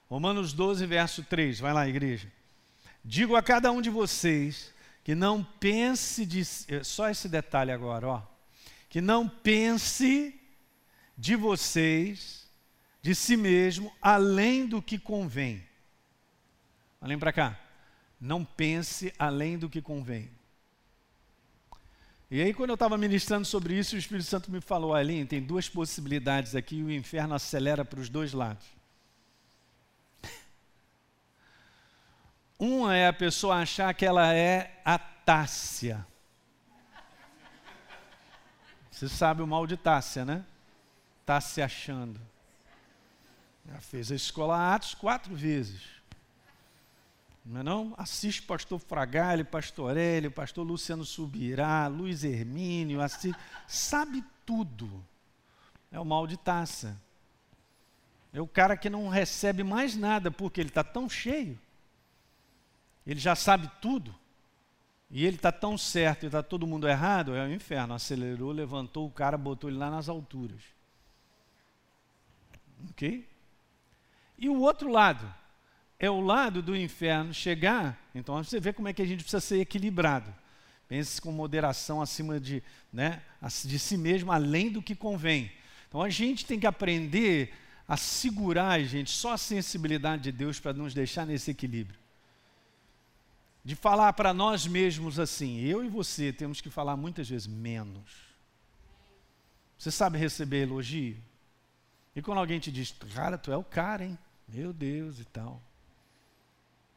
[0.06, 2.30] Romanos 12, verso 3, vai lá, igreja.
[3.02, 4.70] Digo a cada um de vocês
[5.02, 6.42] que não pense de.
[6.68, 8.22] Eh, só esse detalhe agora, ó.
[8.90, 10.38] Que não pense
[11.16, 12.46] de vocês
[13.00, 15.66] de si mesmo além do que convém.
[17.00, 17.58] Olhem para cá.
[18.20, 20.30] Não pense além do que convém.
[22.34, 25.40] E aí, quando eu estava ministrando sobre isso, o Espírito Santo me falou, Aline, tem
[25.40, 28.66] duas possibilidades aqui o inferno acelera para os dois lados.
[32.58, 36.04] Uma é a pessoa achar que ela é a Tássia.
[38.90, 40.44] Você sabe o mal de Tássia, né?
[41.20, 42.20] Está se achando.
[43.64, 45.82] Já fez a escola Atos quatro vezes.
[47.44, 47.94] Não é não?
[47.98, 55.04] Assiste pastor Fragalho, pastor Hélio, pastor Luciano Subirá, Luiz Hermínio, assiste, sabe tudo.
[55.92, 56.98] É o mal de taça.
[58.32, 61.58] É o cara que não recebe mais nada porque ele está tão cheio.
[63.06, 64.14] Ele já sabe tudo.
[65.10, 67.94] E ele está tão certo e está todo mundo errado, é o inferno.
[67.94, 70.62] Acelerou, levantou o cara, botou ele lá nas alturas.
[72.90, 73.28] Ok?
[74.38, 75.32] E o outro lado
[76.04, 77.98] é o lado do inferno chegar.
[78.14, 80.32] Então você vê como é que a gente precisa ser equilibrado.
[80.88, 82.62] Pense com moderação acima de,
[82.92, 83.22] né,
[83.64, 85.50] de si mesmo, além do que convém.
[85.88, 87.54] Então a gente tem que aprender
[87.86, 91.98] a segurar, gente, só a sensibilidade de Deus para nos deixar nesse equilíbrio.
[93.64, 98.24] De falar para nós mesmos assim, eu e você temos que falar muitas vezes menos.
[99.78, 101.16] Você sabe receber elogio?
[102.14, 104.18] E quando alguém te diz, cara, tu é o cara, hein?
[104.46, 105.60] Meu Deus e tal.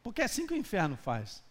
[0.08, 1.44] Porque é assim que o inferno faz.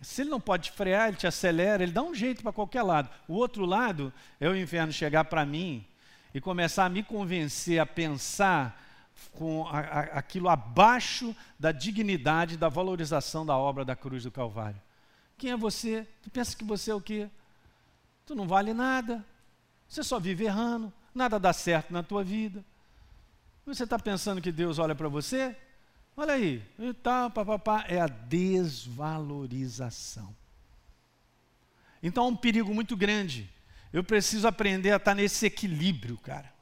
[0.00, 3.10] Se ele não pode frear, ele te acelera, ele dá um jeito para qualquer lado.
[3.28, 5.86] O outro lado é o inferno chegar para mim
[6.32, 8.82] e começar a me convencer a pensar
[9.32, 14.80] com a, a, aquilo abaixo da dignidade, da valorização da obra da cruz do Calvário.
[15.36, 16.08] Quem é você?
[16.22, 17.28] Tu pensa que você é o quê?
[18.24, 19.22] Tu não vale nada.
[19.86, 20.90] Você só vive errando.
[21.14, 22.64] Nada dá certo na tua vida.
[23.66, 25.54] Você está pensando que Deus olha para você?
[26.16, 30.32] Olha aí, e tal, papapá, é a desvalorização.
[32.02, 33.50] Então é um perigo muito grande.
[33.92, 36.52] Eu preciso aprender a estar nesse equilíbrio, cara.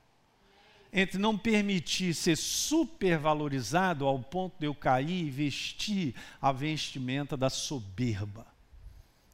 [0.92, 7.50] Entre não permitir ser supervalorizado ao ponto de eu cair e vestir a vestimenta da
[7.50, 8.46] soberba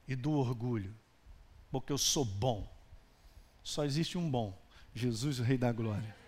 [0.08, 0.94] e do orgulho.
[1.70, 2.66] Porque eu sou bom.
[3.62, 4.58] Só existe um bom:
[4.94, 6.18] Jesus, o Rei da Glória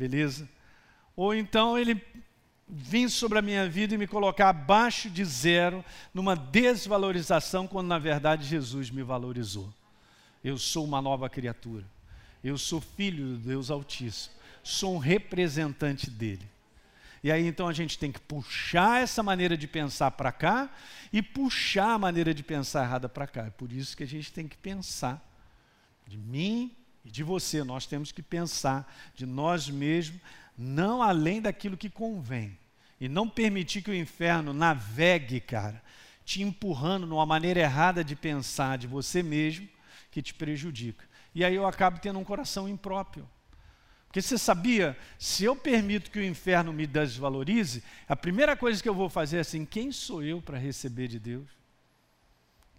[0.00, 0.48] beleza?
[1.14, 2.02] Ou então ele
[2.70, 7.98] vir sobre a minha vida e me colocar abaixo de zero, numa desvalorização, quando na
[7.98, 9.72] verdade Jesus me valorizou.
[10.42, 11.84] Eu sou uma nova criatura.
[12.42, 14.34] Eu sou filho do Deus Altíssimo.
[14.62, 16.48] Sou um representante dele.
[17.22, 20.70] E aí então a gente tem que puxar essa maneira de pensar para cá
[21.12, 23.46] e puxar a maneira de pensar errada para cá.
[23.46, 25.22] É por isso que a gente tem que pensar
[26.06, 27.62] de mim e de você.
[27.62, 30.20] Nós temos que pensar de nós mesmos,
[30.60, 32.58] não além daquilo que convém.
[33.00, 35.82] E não permitir que o inferno navegue, cara,
[36.22, 39.66] te empurrando numa maneira errada de pensar de você mesmo
[40.10, 41.04] que te prejudica.
[41.34, 43.26] E aí eu acabo tendo um coração impróprio.
[44.06, 48.88] Porque você sabia, se eu permito que o inferno me desvalorize, a primeira coisa que
[48.88, 51.59] eu vou fazer é assim: quem sou eu para receber de Deus?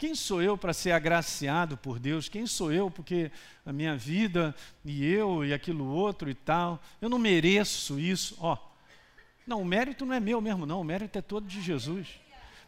[0.02, 2.28] Quem sou eu para ser agraciado por Deus?
[2.28, 3.30] Quem sou eu porque
[3.64, 4.52] a minha vida
[4.84, 6.82] e eu e aquilo outro e tal?
[7.00, 8.36] Eu não mereço isso.
[8.40, 8.58] Ó,
[9.46, 10.80] não, o mérito não é meu mesmo, não.
[10.80, 12.08] O mérito é todo de Jesus.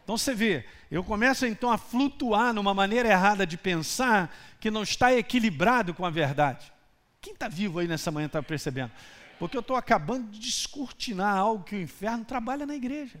[0.01, 4.83] Então você vê, eu começo então a flutuar numa maneira errada de pensar que não
[4.83, 6.71] está equilibrado com a verdade.
[7.19, 8.93] Quem está vivo aí nessa manhã está percebendo?
[9.37, 13.19] Porque eu estou acabando de descortinar algo que o inferno trabalha na igreja.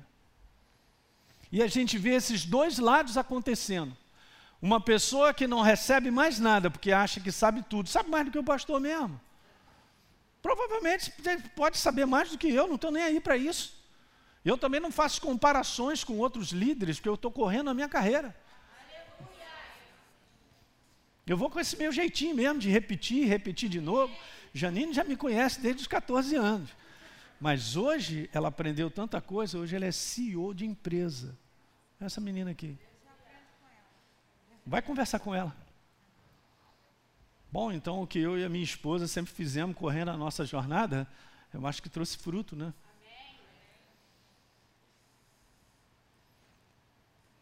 [1.51, 3.93] E a gente vê esses dois lados acontecendo.
[4.65, 8.31] Uma pessoa que não recebe mais nada porque acha que sabe tudo, sabe mais do
[8.31, 9.21] que o pastor mesmo.
[10.41, 11.13] Provavelmente
[11.55, 13.79] pode saber mais do que eu, não estou nem aí para isso.
[14.43, 18.35] Eu também não faço comparações com outros líderes, porque eu estou correndo a minha carreira.
[21.27, 24.11] Eu vou com esse meu jeitinho mesmo de repetir, repetir de novo.
[24.51, 26.71] Janine já me conhece desde os 14 anos.
[27.39, 31.37] Mas hoje ela aprendeu tanta coisa, hoje ela é CEO de empresa.
[32.01, 32.75] Essa menina aqui.
[34.65, 35.55] Vai conversar com ela.
[37.51, 41.07] Bom, então o que eu e a minha esposa sempre fizemos correndo a nossa jornada,
[41.53, 42.73] eu acho que trouxe fruto, né?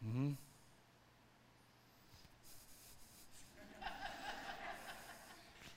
[0.01, 0.37] Uhum.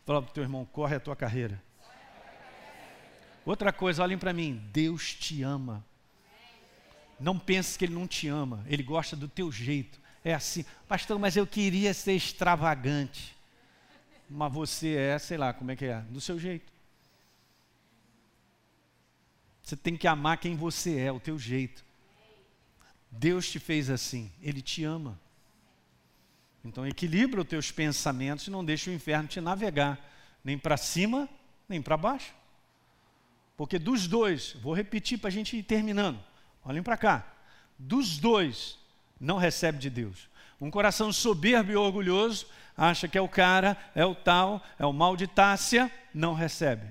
[0.04, 1.62] Fala para o teu irmão, corre a tua carreira.
[3.44, 5.84] Outra coisa, olhem para mim, Deus te ama.
[7.18, 10.00] Não pense que Ele não te ama, Ele gosta do teu jeito.
[10.26, 13.32] É assim, pastor, mas eu queria ser extravagante.
[14.28, 16.00] Mas você é, sei lá, como é que é?
[16.00, 16.72] Do seu jeito.
[19.62, 21.84] Você tem que amar quem você é, o teu jeito.
[23.08, 25.16] Deus te fez assim, Ele te ama.
[26.64, 29.96] Então equilibra os teus pensamentos e não deixa o inferno te navegar,
[30.42, 31.28] nem para cima,
[31.68, 32.34] nem para baixo.
[33.56, 36.18] Porque dos dois, vou repetir para a gente ir terminando.
[36.64, 37.32] Olhem para cá.
[37.78, 38.76] Dos dois,
[39.20, 40.28] não recebe de Deus.
[40.60, 44.92] Um coração soberbo e orgulhoso acha que é o cara, é o tal, é o
[44.92, 46.86] mal de Tácia, não recebe.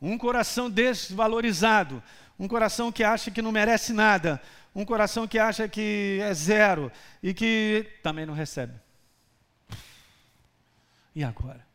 [0.00, 2.02] Um coração desvalorizado,
[2.38, 4.40] um coração que acha que não merece nada,
[4.74, 8.74] um coração que acha que é zero e que também não recebe.
[11.14, 11.66] E agora?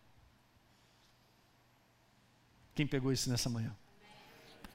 [2.76, 3.76] Quem pegou isso nessa manhã?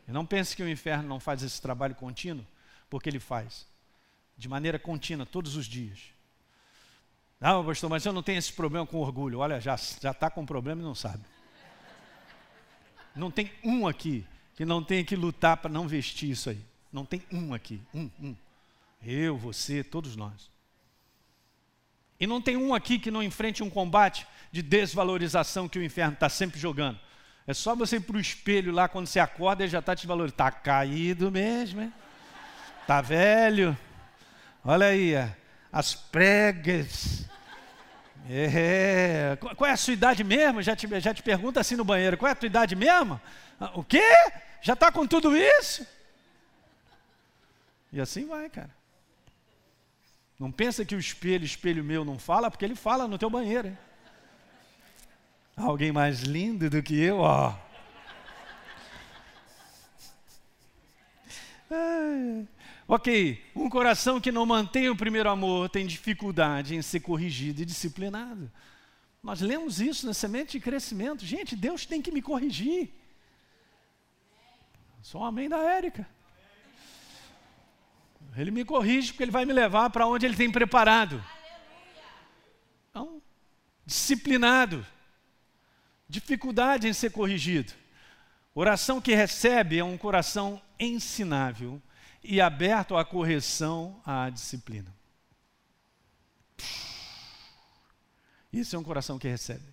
[0.08, 2.46] E não pense que o inferno não faz esse trabalho contínuo,
[2.90, 3.66] porque ele faz.
[4.36, 5.98] De maneira contínua, todos os dias.
[7.40, 9.38] Ah, pastor, mas eu não tenho esse problema com orgulho.
[9.38, 11.24] Olha, já está com problema e não sabe.
[13.14, 16.60] Não tem um aqui que não tenha que lutar para não vestir isso aí.
[16.92, 18.36] Não tem um aqui, um, um.
[19.02, 20.50] Eu, você, todos nós.
[22.18, 26.14] E não tem um aqui que não enfrente um combate de desvalorização que o inferno
[26.14, 26.98] está sempre jogando.
[27.46, 30.06] É só você ir para o espelho lá quando você acorda e já está te
[30.06, 30.34] valorizando.
[30.34, 31.92] Está caído mesmo, hein?
[32.80, 33.76] Está velho.
[34.68, 35.12] Olha aí,
[35.70, 37.24] as pregas.
[38.28, 39.38] É.
[39.56, 40.60] Qual é a sua idade mesmo?
[40.60, 43.20] Já te, já te pergunta assim no banheiro: qual é a tua idade mesmo?
[43.60, 44.02] Ah, o quê?
[44.60, 45.86] Já está com tudo isso?
[47.92, 48.74] E assim vai, cara.
[50.36, 53.68] Não pensa que o espelho, espelho meu, não fala, porque ele fala no teu banheiro.
[53.68, 53.78] Hein?
[55.56, 57.54] Alguém mais lindo do que eu, ó.
[62.86, 67.64] Ok, um coração que não mantém o primeiro amor tem dificuldade em ser corrigido e
[67.64, 68.50] disciplinado.
[69.22, 71.24] Nós lemos isso na semente de crescimento.
[71.24, 72.90] Gente, Deus tem que me corrigir.
[75.02, 76.06] Sou amém da Érica.
[78.36, 81.24] Ele me corrige porque ele vai me levar para onde ele tem preparado.
[82.90, 83.20] Então,
[83.84, 84.86] disciplinado.
[86.08, 87.72] Dificuldade em ser corrigido.
[88.54, 91.82] Oração que recebe é um coração ensinável
[92.28, 94.94] e aberto à correção, à disciplina.
[98.52, 99.64] Isso é um coração que recebe.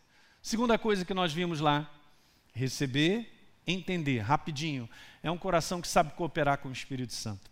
[0.41, 1.89] Segunda coisa que nós vimos lá:
[2.53, 3.33] receber
[3.65, 4.89] entender, rapidinho,
[5.21, 7.49] é um coração que sabe cooperar com o Espírito Santo.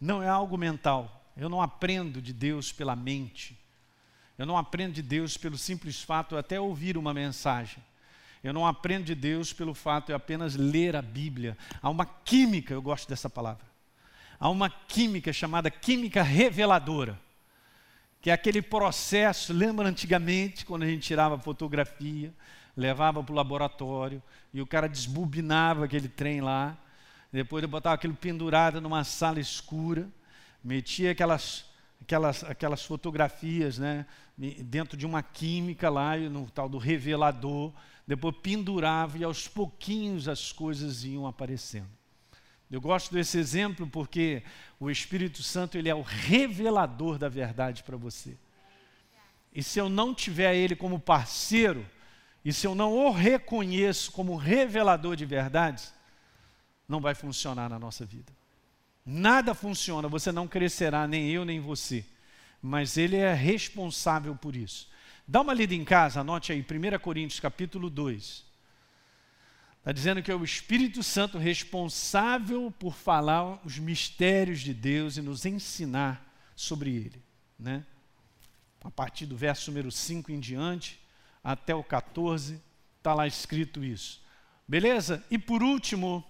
[0.00, 1.20] Não é algo mental.
[1.36, 3.58] Eu não aprendo de Deus pela mente.
[4.38, 7.82] Eu não aprendo de Deus pelo simples fato de até ouvir uma mensagem.
[8.42, 11.56] Eu não aprendo de Deus pelo fato de apenas ler a Bíblia.
[11.80, 13.71] Há uma química, eu gosto dessa palavra.
[14.42, 17.16] Há uma química chamada química reveladora,
[18.20, 19.52] que é aquele processo.
[19.52, 22.34] Lembra antigamente, quando a gente tirava fotografia,
[22.76, 24.20] levava para o laboratório
[24.52, 26.76] e o cara desbobinava aquele trem lá,
[27.32, 30.08] depois ele botava aquilo pendurado numa sala escura,
[30.64, 31.64] metia aquelas
[32.00, 34.04] aquelas, aquelas fotografias né,
[34.36, 37.72] dentro de uma química lá, no tal do revelador,
[38.04, 42.01] depois pendurava e aos pouquinhos as coisas iam aparecendo.
[42.72, 44.42] Eu gosto desse exemplo porque
[44.80, 48.34] o Espírito Santo ele é o revelador da verdade para você.
[49.54, 51.86] E se eu não tiver ele como parceiro,
[52.42, 55.92] e se eu não o reconheço como revelador de verdades,
[56.88, 58.32] não vai funcionar na nossa vida.
[59.04, 62.02] Nada funciona, você não crescerá, nem eu, nem você.
[62.62, 64.88] Mas ele é responsável por isso.
[65.28, 68.51] Dá uma lida em casa, anote aí, 1 Coríntios capítulo 2.
[69.82, 75.20] Está dizendo que é o Espírito Santo responsável por falar os mistérios de Deus e
[75.20, 76.24] nos ensinar
[76.54, 77.20] sobre ele.
[77.58, 77.84] Né?
[78.84, 81.00] A partir do verso número 5 em diante,
[81.42, 82.62] até o 14,
[82.98, 84.22] está lá escrito isso.
[84.68, 85.20] Beleza?
[85.28, 86.24] E por último,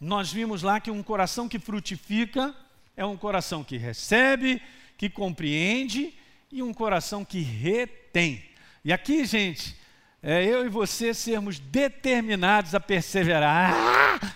[0.00, 2.56] nós vimos lá que um coração que frutifica
[2.96, 4.62] é um coração que recebe,
[4.96, 6.14] que compreende
[6.50, 8.42] e um coração que retém.
[8.82, 9.76] E aqui, gente,
[10.22, 13.74] é eu e você sermos determinados a perseverar.
[13.74, 14.34] Ah!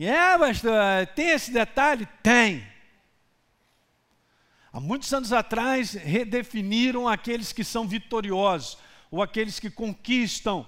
[0.00, 0.72] É, pastor,
[1.14, 2.08] tem esse detalhe?
[2.22, 2.66] Tem.
[4.72, 8.78] Há muitos anos atrás, redefiniram aqueles que são vitoriosos,
[9.10, 10.66] ou aqueles que conquistam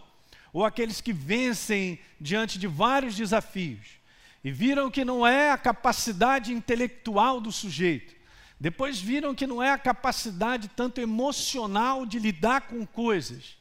[0.52, 4.02] ou aqueles que vencem diante de vários desafios
[4.44, 8.14] e viram que não é a capacidade intelectual do sujeito,
[8.60, 13.56] depois viram que não é a capacidade tanto emocional de lidar com coisas,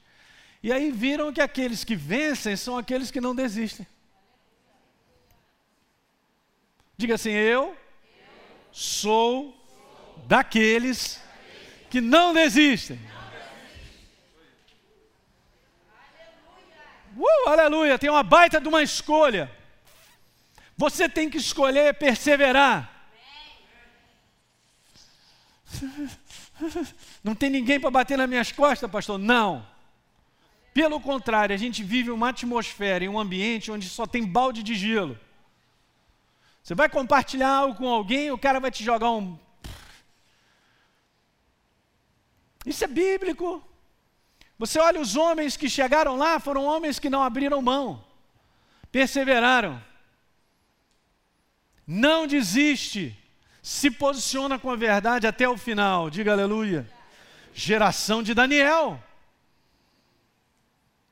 [0.63, 3.87] e aí viram que aqueles que vencem são aqueles que não desistem.
[6.95, 7.75] Diga assim: Eu
[8.71, 9.57] sou
[10.27, 11.19] daqueles
[11.89, 12.99] que não desistem.
[17.17, 19.51] Uh, aleluia, tem uma baita de uma escolha.
[20.77, 22.89] Você tem que escolher perseverar.
[27.23, 29.19] Não tem ninguém para bater nas minhas costas, pastor?
[29.19, 29.65] Não.
[30.73, 34.73] Pelo contrário, a gente vive uma atmosfera, em um ambiente onde só tem balde de
[34.73, 35.19] gelo.
[36.63, 39.37] Você vai compartilhar algo com alguém, o cara vai te jogar um.
[42.65, 43.63] Isso é bíblico.
[44.57, 48.03] Você olha os homens que chegaram lá, foram homens que não abriram mão,
[48.91, 49.81] perseveraram.
[51.85, 53.17] Não desiste,
[53.61, 56.87] se posiciona com a verdade até o final, diga aleluia.
[57.53, 59.03] Geração de Daniel.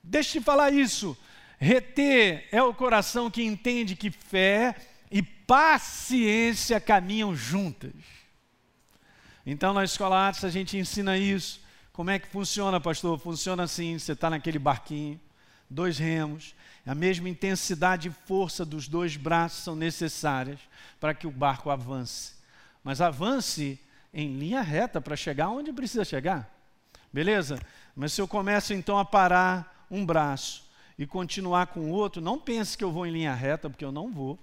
[0.10, 1.16] Deixa eu te falar isso.
[1.60, 4.76] Reter é o coração que entende que fé
[5.12, 7.94] e paciência caminham juntas.
[9.46, 11.62] Então, na escola Atos, a gente ensina isso.
[11.94, 13.20] Como é que funciona, pastor?
[13.20, 15.20] Funciona assim: você está naquele barquinho,
[15.70, 16.56] dois remos,
[16.88, 20.60] a mesma intensidade e força dos dois braços são necessárias
[21.00, 22.34] para que o barco avance.
[22.84, 23.80] Mas avance
[24.12, 26.50] em linha reta para chegar onde precisa chegar.
[27.14, 27.60] Beleza?
[27.96, 32.38] Mas se eu começo então a parar um braço e continuar com o outro, não
[32.40, 34.38] pense que eu vou em linha reta, porque eu não vou.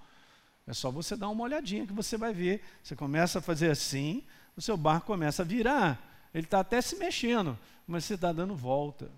[0.67, 2.63] É só você dar uma olhadinha que você vai ver.
[2.83, 4.23] Você começa a fazer assim,
[4.57, 6.29] o seu barco começa a virar.
[6.35, 9.11] Ele está até se mexendo, mas você está dando volta.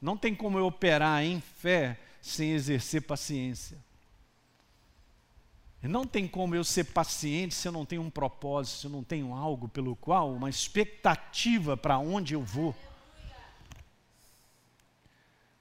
[0.00, 3.78] Não tem como eu operar em fé sem exercer paciência.
[5.82, 9.02] Não tem como eu ser paciente se eu não tenho um propósito, se eu não
[9.02, 12.74] tenho algo pelo qual, uma expectativa para onde eu vou.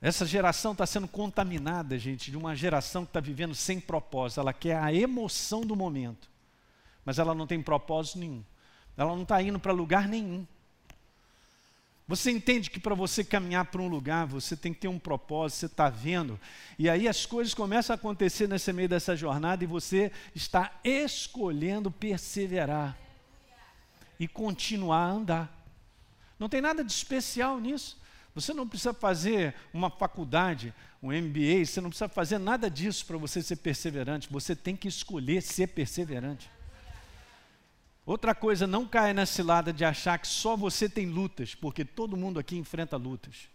[0.02, 4.40] Essa geração está sendo contaminada, gente, de uma geração que está vivendo sem propósito.
[4.40, 6.30] Ela quer a emoção do momento,
[7.04, 8.44] mas ela não tem propósito nenhum.
[8.96, 10.46] Ela não está indo para lugar nenhum.
[12.08, 15.60] Você entende que para você caminhar para um lugar, você tem que ter um propósito,
[15.60, 16.40] você está vendo.
[16.78, 21.92] E aí as coisas começam a acontecer nesse meio dessa jornada e você está escolhendo
[21.92, 22.98] perseverar
[24.20, 25.66] e continuar a andar.
[26.40, 27.99] Não tem nada de especial nisso.
[28.40, 33.18] Você não precisa fazer uma faculdade, um MBA, você não precisa fazer nada disso para
[33.18, 34.28] você ser perseverante.
[34.32, 36.50] Você tem que escolher ser perseverante.
[38.06, 42.18] Outra coisa, não caia na cilada de achar que só você tem lutas, porque todo
[42.18, 43.48] mundo aqui enfrenta lutas.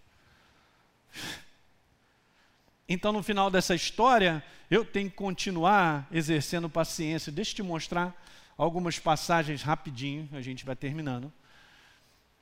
[2.88, 7.32] Então, no final dessa história, eu tenho que continuar exercendo paciência.
[7.32, 8.14] Deixa eu te mostrar
[8.56, 11.32] algumas passagens rapidinho, a gente vai terminando.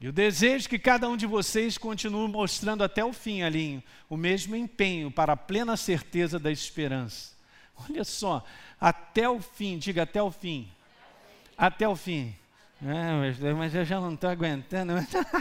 [0.03, 3.81] E eu desejo que cada um de vocês continue mostrando até o fim, Alinho,
[4.11, 7.31] o mesmo empenho para a plena certeza da esperança.
[7.89, 8.45] Olha só,
[8.81, 10.69] até o fim, diga até o fim.
[11.57, 12.35] Até o fim.
[12.85, 14.95] É, mas eu já não estou aguentando.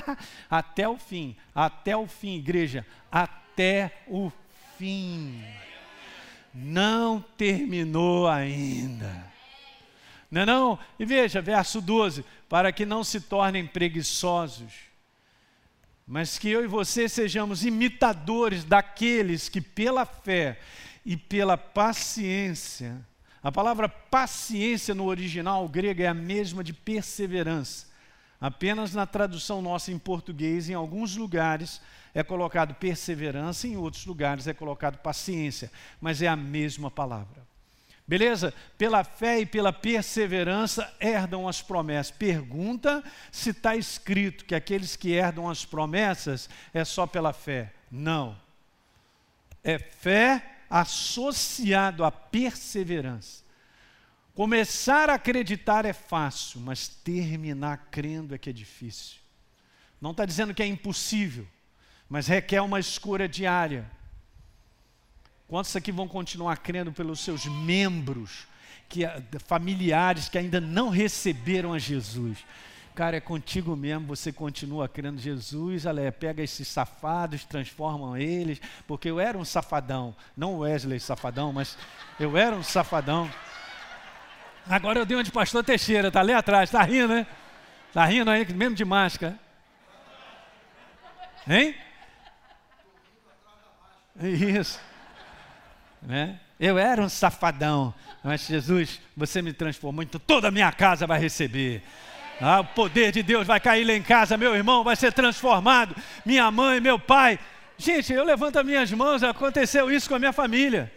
[0.47, 4.31] até o fim, até o fim, igreja, até o
[4.77, 5.43] fim.
[6.53, 9.30] Não terminou ainda.
[10.31, 10.79] Não é não?
[10.97, 14.71] E veja, verso 12, para que não se tornem preguiçosos,
[16.07, 20.57] mas que eu e você sejamos imitadores daqueles que pela fé
[21.05, 23.05] e pela paciência,
[23.43, 27.87] a palavra paciência no original grego é a mesma de perseverança.
[28.39, 31.81] Apenas na tradução nossa em português, em alguns lugares
[32.13, 37.50] é colocado perseverança, em outros lugares é colocado paciência, mas é a mesma palavra.
[38.07, 38.53] Beleza?
[38.77, 42.11] Pela fé e pela perseverança herdam as promessas.
[42.11, 47.73] Pergunta se está escrito que aqueles que herdam as promessas é só pela fé.
[47.89, 48.37] Não.
[49.63, 53.43] É fé associado à perseverança.
[54.33, 59.19] Começar a acreditar é fácil, mas terminar crendo é que é difícil.
[59.99, 61.47] Não está dizendo que é impossível,
[62.09, 63.89] mas requer uma escolha diária
[65.51, 68.47] Quantos aqui vão continuar crendo pelos seus membros,
[68.87, 69.01] que,
[69.45, 72.37] familiares que ainda não receberam a Jesus?
[72.95, 79.09] Cara, é contigo mesmo, você continua crendo Jesus, ela pega esses safados, transforma eles, porque
[79.09, 81.77] eu era um safadão, não Wesley safadão, mas
[82.17, 83.29] eu era um safadão.
[84.69, 87.27] Agora eu dei uma de pastor Teixeira, tá ali atrás, tá rindo, né?
[87.91, 89.37] Tá rindo aí, mesmo de máscara.
[91.45, 91.75] Hein?
[94.17, 94.90] Isso.
[96.01, 96.39] Né?
[96.59, 97.93] Eu era um safadão,
[98.23, 101.81] mas Jesus, você me transformou, então toda a minha casa vai receber.
[102.39, 105.95] Ah, o poder de Deus vai cair lá em casa, meu irmão vai ser transformado,
[106.25, 107.39] minha mãe, meu pai.
[107.77, 110.91] Gente, eu levanto as minhas mãos, aconteceu isso com a minha família.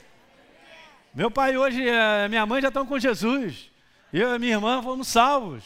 [1.14, 3.70] Meu pai hoje, eh, minha mãe já estão com Jesus.
[4.12, 5.64] Eu e minha irmã fomos salvos.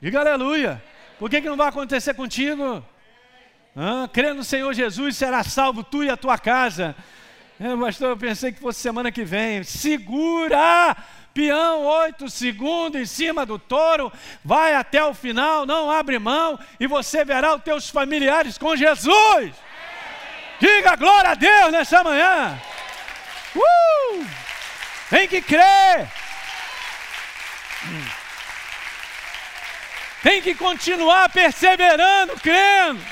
[0.00, 0.82] Diga aleluia.
[1.18, 2.84] Por que, que não vai acontecer contigo?
[3.76, 6.94] Ah, crê no Senhor Jesus, será salvo tu e a tua casa.
[7.60, 9.62] É, eu pensei que fosse semana que vem.
[9.62, 10.96] Segura!
[11.34, 14.12] Peão, oito segundos em cima do touro,
[14.44, 19.52] vai até o final, não abre mão, e você verá os teus familiares com Jesus.
[20.60, 22.56] Diga glória a Deus nessa manhã.
[23.56, 24.24] Uh!
[25.10, 26.08] Tem que crer.
[30.22, 33.04] Tem que continuar perseverando, crendo.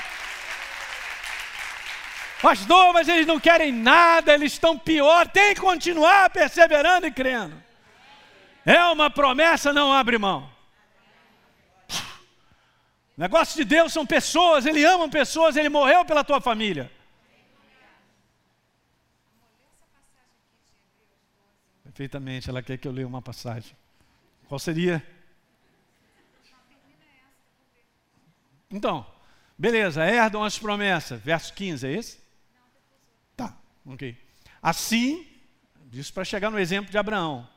[2.43, 5.29] Pastor, mas eles não querem nada, eles estão pior.
[5.29, 7.55] Tem que continuar perseverando e crendo.
[8.65, 10.51] É uma promessa, não abre mão.
[13.15, 16.91] Negócio de Deus são pessoas, Ele ama pessoas, Ele morreu pela tua família.
[21.85, 23.73] Perfeitamente, ela quer que eu leia uma passagem.
[24.49, 25.01] Qual seria?
[28.69, 29.05] Então,
[29.57, 31.21] beleza, herdam as promessas.
[31.21, 32.22] Verso 15, é esse?
[33.85, 34.17] Ok.
[34.61, 35.27] Assim,
[35.91, 37.47] isso para chegar no exemplo de Abraão.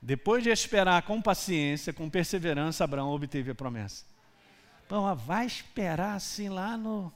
[0.00, 4.04] Depois de esperar com paciência, com perseverança, Abraão obteve a promessa.
[4.86, 7.12] Então, vai esperar assim lá no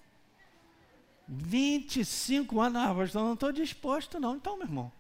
[1.27, 2.83] 25 anos.
[2.83, 4.37] Ah, pastor, não estou disposto, não.
[4.37, 4.93] Então, meu irmão,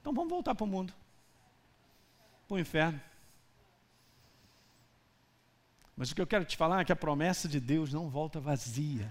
[0.00, 0.94] então vamos voltar para o mundo
[2.52, 3.00] para o inferno.
[5.96, 8.38] Mas o que eu quero te falar é que a promessa de Deus não volta
[8.40, 9.10] vazia.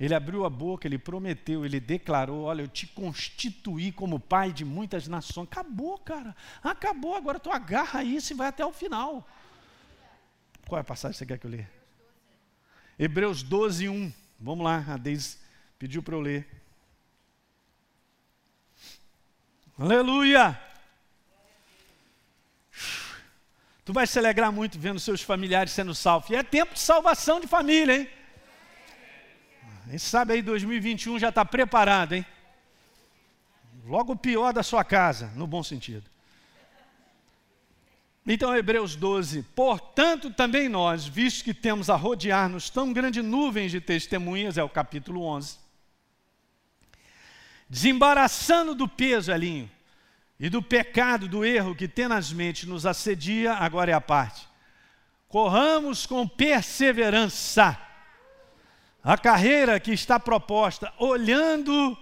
[0.00, 4.64] Ele abriu a boca, ele prometeu, ele declarou: Olha, eu te constituí como pai de
[4.64, 5.46] muitas nações.
[5.50, 6.34] Acabou, cara.
[6.62, 7.14] Acabou.
[7.14, 9.28] Agora tu agarra isso e vai até o final.
[10.66, 11.70] Qual é a passagem que você quer que eu leia?
[12.98, 14.12] Hebreus 12, 1.
[14.40, 15.38] Vamos lá, a Deise
[15.78, 16.46] pediu para eu ler.
[19.78, 20.60] Aleluia!
[23.84, 26.30] Tu vai se alegrar muito vendo seus familiares sendo salvos.
[26.30, 28.08] E é tempo de salvação de família, hein?
[29.94, 32.26] Quem sabe aí 2021 já está preparado, hein?
[33.86, 36.02] Logo o pior da sua casa, no bom sentido.
[38.26, 43.80] Então, Hebreus 12: Portanto, também nós, visto que temos a rodear-nos tão grande nuvem de
[43.80, 45.58] testemunhas, é o capítulo 11,
[47.70, 49.70] desembaraçando do peso, Elinho,
[50.40, 54.48] e do pecado, do erro que tenazmente nos assedia, agora é a parte.
[55.28, 57.78] Corramos com perseverança
[59.04, 61.94] A carreira que está proposta, olhando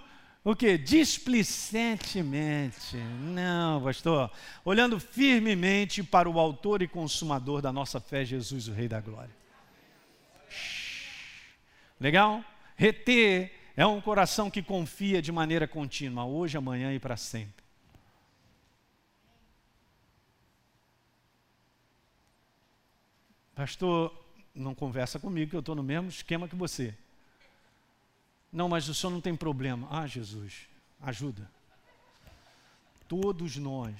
[0.44, 0.78] o que?
[0.78, 2.96] Displicentemente.
[2.96, 4.30] Não, pastor.
[4.64, 9.34] Olhando firmemente para o autor e consumador da nossa fé, Jesus, o Rei da Glória.
[11.98, 12.44] Legal?
[12.76, 17.64] Reter é um coração que confia de maneira contínua, hoje, amanhã e para sempre.
[23.56, 24.21] Pastor,
[24.54, 26.94] não conversa comigo que eu estou no mesmo esquema que você.
[28.52, 29.88] Não, mas o senhor não tem problema.
[29.90, 30.68] Ah, Jesus,
[31.00, 31.50] ajuda.
[33.08, 33.94] Todos nós,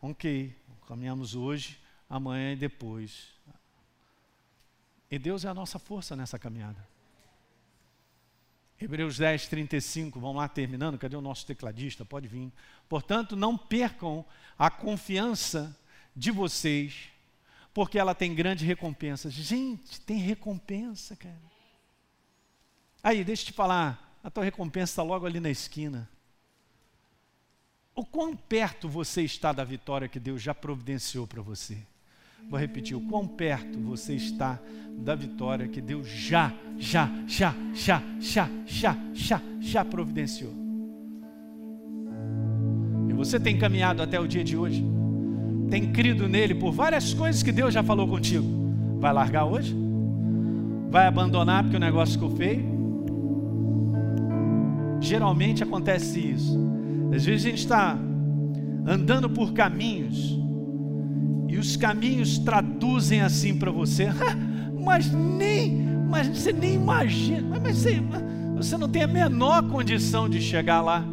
[0.00, 0.54] ok,
[0.86, 3.28] caminhamos hoje, amanhã e depois.
[5.10, 6.88] E Deus é a nossa força nessa caminhada.
[8.80, 12.02] Hebreus 10, 35, vamos lá terminando, cadê o nosso tecladista?
[12.02, 12.50] Pode vir.
[12.88, 14.24] Portanto, não percam
[14.58, 15.76] a confiança
[16.16, 17.10] de vocês,
[17.72, 19.30] porque ela tem grande recompensa.
[19.30, 21.40] Gente, tem recompensa, cara.
[23.02, 26.08] Aí, deixa eu te falar, a tua recompensa está logo ali na esquina.
[27.94, 31.78] O quão perto você está da vitória que Deus já providenciou para você?
[32.48, 34.58] Vou repetir, o quão perto você está
[34.98, 40.52] da vitória que Deus já, já, já, já, já, já, já, já providenciou.
[43.08, 44.99] E você tem caminhado até o dia de hoje?
[45.70, 48.44] Tem crido nele por várias coisas que Deus já falou contigo.
[48.98, 49.74] Vai largar hoje?
[50.90, 52.68] Vai abandonar porque o negócio ficou feio?
[55.00, 56.58] Geralmente acontece isso.
[57.14, 57.96] Às vezes a gente está
[58.86, 60.38] andando por caminhos
[61.48, 64.08] e os caminhos traduzem assim para você,
[64.84, 68.02] mas nem, mas você nem imagina, mas você,
[68.56, 71.04] você não tem a menor condição de chegar lá.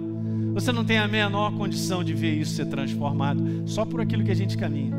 [0.57, 4.31] Você não tem a menor condição de ver isso ser transformado só por aquilo que
[4.31, 4.91] a gente caminha.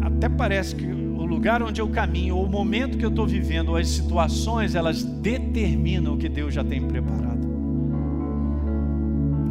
[0.00, 0.86] Até parece que
[1.32, 5.02] lugar onde eu caminho, ou o momento que eu estou vivendo, ou as situações, elas
[5.02, 7.48] determinam o que Deus já tem preparado.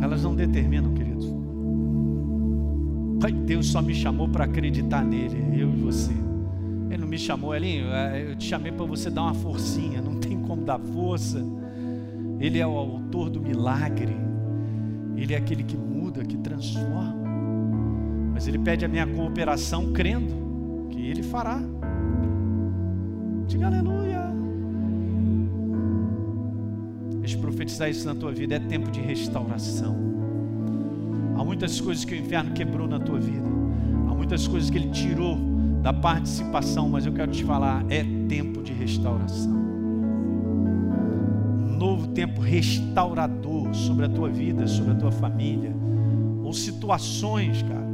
[0.01, 1.26] Elas não determinam, queridos.
[3.20, 6.14] Pai, Deus só me chamou para acreditar nele, eu e você.
[6.89, 10.39] Ele não me chamou, Elinho, eu te chamei para você dar uma forcinha, não tem
[10.39, 11.43] como dar força.
[12.41, 14.17] Ele é o autor do milagre,
[15.15, 17.15] ele é aquele que muda, que transforma.
[18.33, 21.61] Mas ele pede a minha cooperação crendo que Ele fará.
[23.47, 24.31] Diga aleluia.
[27.19, 28.55] Deixa eu profetizar isso na tua vida.
[28.55, 29.95] É tempo de restauração.
[31.37, 33.47] Há muitas coisas que o inferno quebrou na tua vida.
[34.09, 35.37] Há muitas coisas que ele tirou
[35.83, 39.61] da participação, mas eu quero te falar, é tempo de restauração.
[42.14, 45.74] Tempo restaurador sobre a tua vida, sobre a tua família,
[46.43, 47.91] ou situações, cara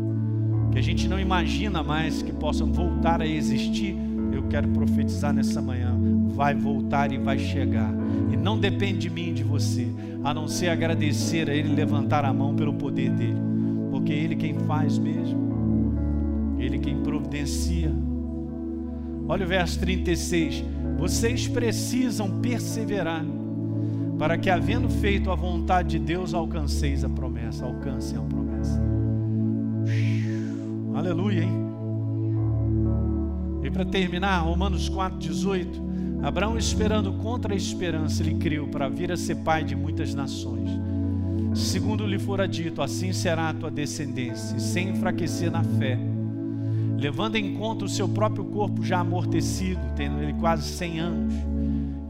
[0.78, 3.98] que a gente não imagina mais que possam voltar a existir,
[4.32, 5.98] eu quero profetizar nessa manhã.
[6.28, 7.92] Vai voltar e vai chegar.
[8.32, 9.88] E não depende de mim, de você,
[10.24, 13.42] a não ser agradecer a Ele levantar a mão pelo poder dele,
[13.90, 15.96] porque Ele quem faz mesmo,
[16.60, 17.92] Ele quem providencia.
[19.28, 20.64] Olha o verso 36.
[21.00, 23.26] Vocês precisam perseverar
[24.18, 28.82] para que, havendo feito a vontade de Deus, alcanceis a promessa, alcancem a promessa.
[30.96, 31.68] Aleluia, hein?
[33.64, 35.88] E para terminar, Romanos 4,18.
[36.24, 40.70] Abraão, esperando contra a esperança, ele criou para vir a ser pai de muitas nações.
[41.54, 45.98] Segundo lhe fora dito, assim será a tua descendência, sem enfraquecer na fé,
[46.98, 51.34] levando em conta o seu próprio corpo já amortecido, tendo ele quase 100 anos,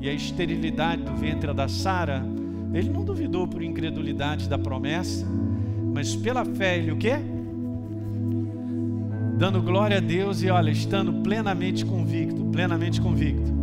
[0.09, 2.23] a esterilidade do ventre da Sara,
[2.73, 5.25] ele não duvidou por incredulidade da promessa,
[5.93, 7.17] mas pela fé ele o quê?
[9.37, 13.55] dando glória a Deus e olha, estando plenamente convicto, plenamente convicto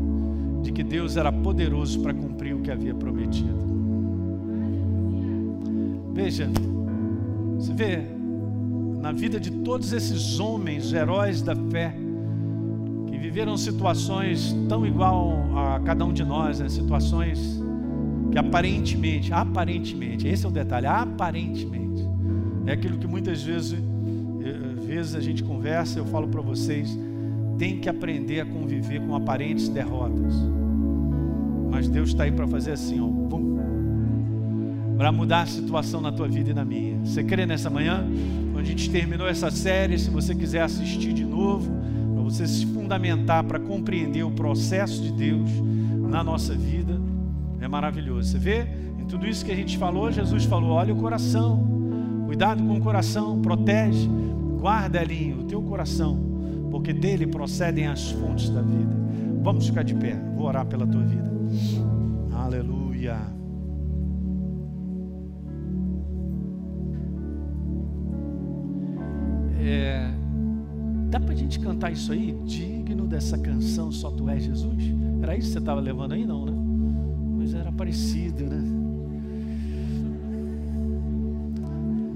[0.62, 3.64] de que Deus era poderoso para cumprir o que havia prometido.
[6.14, 6.48] Veja,
[7.58, 7.98] você vê
[9.00, 11.94] na vida de todos esses homens, heróis da fé,
[13.24, 16.68] viveram situações tão igual a cada um de nós, né?
[16.68, 17.58] situações
[18.30, 22.04] que aparentemente, aparentemente, esse é o detalhe, aparentemente,
[22.66, 23.78] é aquilo que muitas vezes
[24.84, 26.96] vezes a gente conversa, eu falo para vocês,
[27.58, 30.34] tem que aprender a conviver com aparentes derrotas.
[31.70, 33.08] Mas Deus está aí para fazer assim, ó,
[34.98, 36.98] para mudar a situação na tua vida e na minha.
[37.04, 38.06] Você crê nessa manhã?
[38.52, 41.83] Quando a gente terminou essa série, se você quiser assistir de novo,
[42.34, 45.50] você se fundamentar para compreender o processo de Deus
[46.10, 47.00] na nossa vida,
[47.60, 48.32] é maravilhoso.
[48.32, 48.66] Você vê?
[48.98, 51.64] Em tudo isso que a gente falou, Jesus falou: olha o coração,
[52.26, 54.08] cuidado com o coração, protege,
[54.64, 56.18] Guarda ali o teu coração,
[56.70, 58.96] porque dele procedem as fontes da vida.
[59.42, 60.18] Vamos ficar de pé.
[60.34, 61.30] Vou orar pela tua vida.
[62.32, 63.18] Aleluia.
[69.60, 70.14] É,
[71.14, 72.36] dá para a gente cantar isso aí?
[72.44, 74.82] Digno dessa canção, só tu és Jesus?
[75.22, 76.52] Era isso que você estava levando aí, não, né?
[77.38, 78.60] Mas era parecido, né?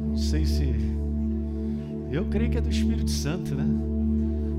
[0.08, 0.74] Não sei se.
[2.10, 3.64] Eu creio que é do Espírito Santo, né?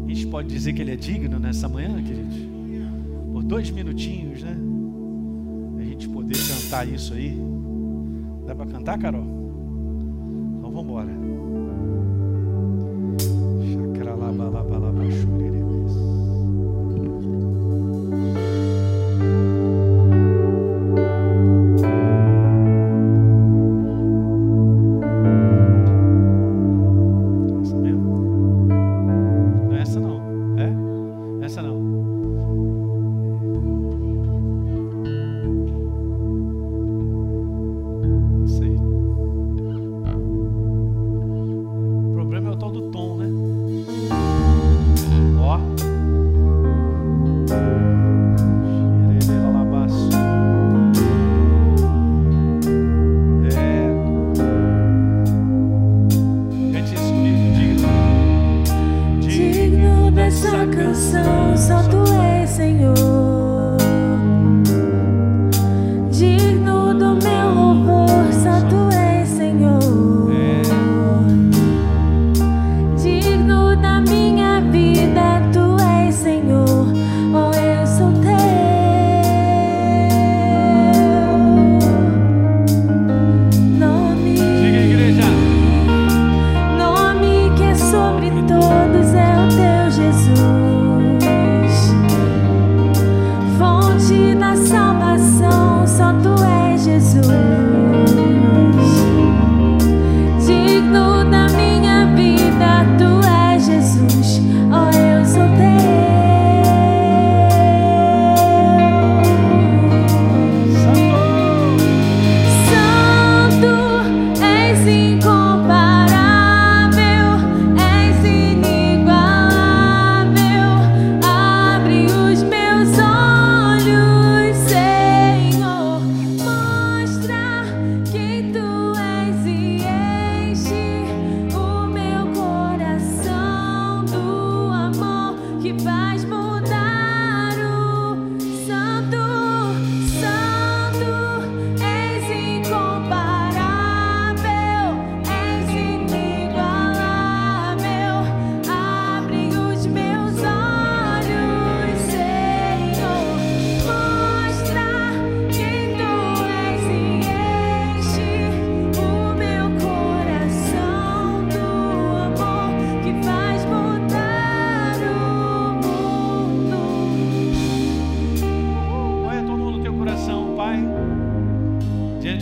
[0.05, 2.37] A gente pode dizer que ele é digno nessa manhã, queridos?
[3.33, 4.55] Por dois minutinhos, né?
[5.79, 7.37] A gente poder cantar isso aí.
[8.47, 9.25] Dá para cantar, Carol?
[10.59, 11.28] Então vamos embora.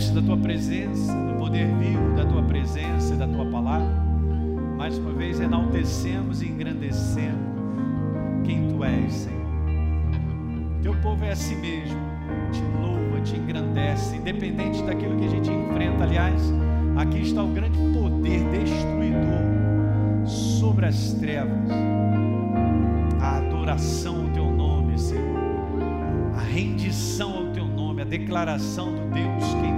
[0.08, 3.88] diante da tua presença, do poder vivo da tua presença e da tua palavra.
[4.76, 7.48] Mais uma vez enaltecemos e engrandecemos
[8.44, 9.38] quem tu és, Senhor.
[10.82, 11.98] Teu povo é assim mesmo,
[12.52, 16.04] te louva, te engrandece, independente daquilo que a gente enfrenta.
[16.04, 16.42] Aliás,
[16.96, 21.70] aqui está o grande poder destruidor sobre as trevas.
[23.20, 25.38] A adoração ao teu nome, Senhor.
[26.34, 29.77] A rendição ao teu nome, a declaração do Deus quem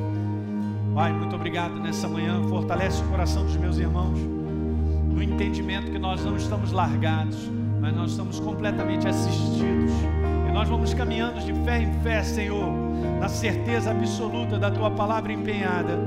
[0.93, 6.23] Pai, muito obrigado nessa manhã, fortalece o coração dos meus irmãos, no entendimento que nós
[6.23, 9.91] não estamos largados, mas nós estamos completamente assistidos
[10.47, 15.31] e nós vamos caminhando de fé em fé, Senhor na certeza absoluta da tua palavra
[15.31, 15.97] empenhada.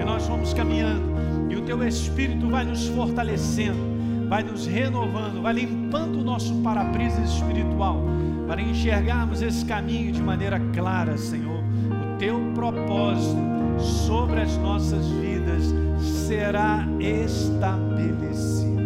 [0.00, 1.14] E nós vamos caminhando,
[1.48, 7.20] e o teu Espírito vai nos fortalecendo, vai nos renovando, vai limpando o nosso para-brisa
[7.22, 8.02] espiritual,
[8.46, 11.60] para enxergarmos esse caminho de maneira clara, Senhor.
[11.60, 15.62] O teu propósito sobre as nossas vidas
[15.98, 18.82] será estabelecido.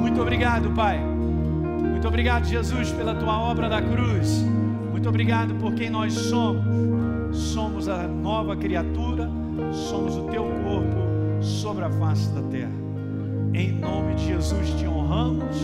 [0.00, 4.44] Muito obrigado, Pai Muito obrigado, Jesus, pela tua obra da cruz.
[4.90, 6.64] Muito obrigado por quem nós somos.
[7.32, 9.28] Somos a nova criatura,
[9.72, 12.72] somos o teu corpo sobre a face da terra.
[13.54, 15.56] Em nome de Jesus te honramos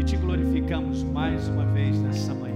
[0.00, 2.54] e te glorificamos mais uma vez nessa manhã.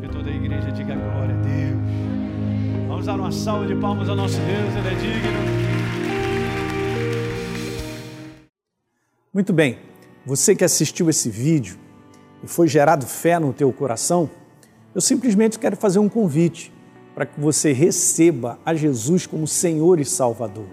[0.00, 2.15] Que toda a igreja diga glória a Deus.
[2.86, 5.56] Vamos dar uma salva de palmas ao nosso Deus, Ele é digno.
[9.34, 9.78] Muito bem,
[10.24, 11.76] você que assistiu esse vídeo
[12.44, 14.30] e foi gerado fé no teu coração,
[14.94, 16.72] eu simplesmente quero fazer um convite
[17.12, 20.66] para que você receba a Jesus como Senhor e Salvador.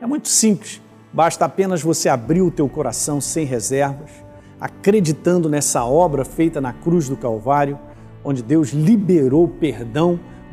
[0.00, 0.82] É muito simples,
[1.12, 4.10] basta apenas você abrir o teu coração sem reservas,
[4.60, 7.78] acreditando nessa obra feita na cruz do Calvário,
[8.24, 10.18] onde Deus liberou perdão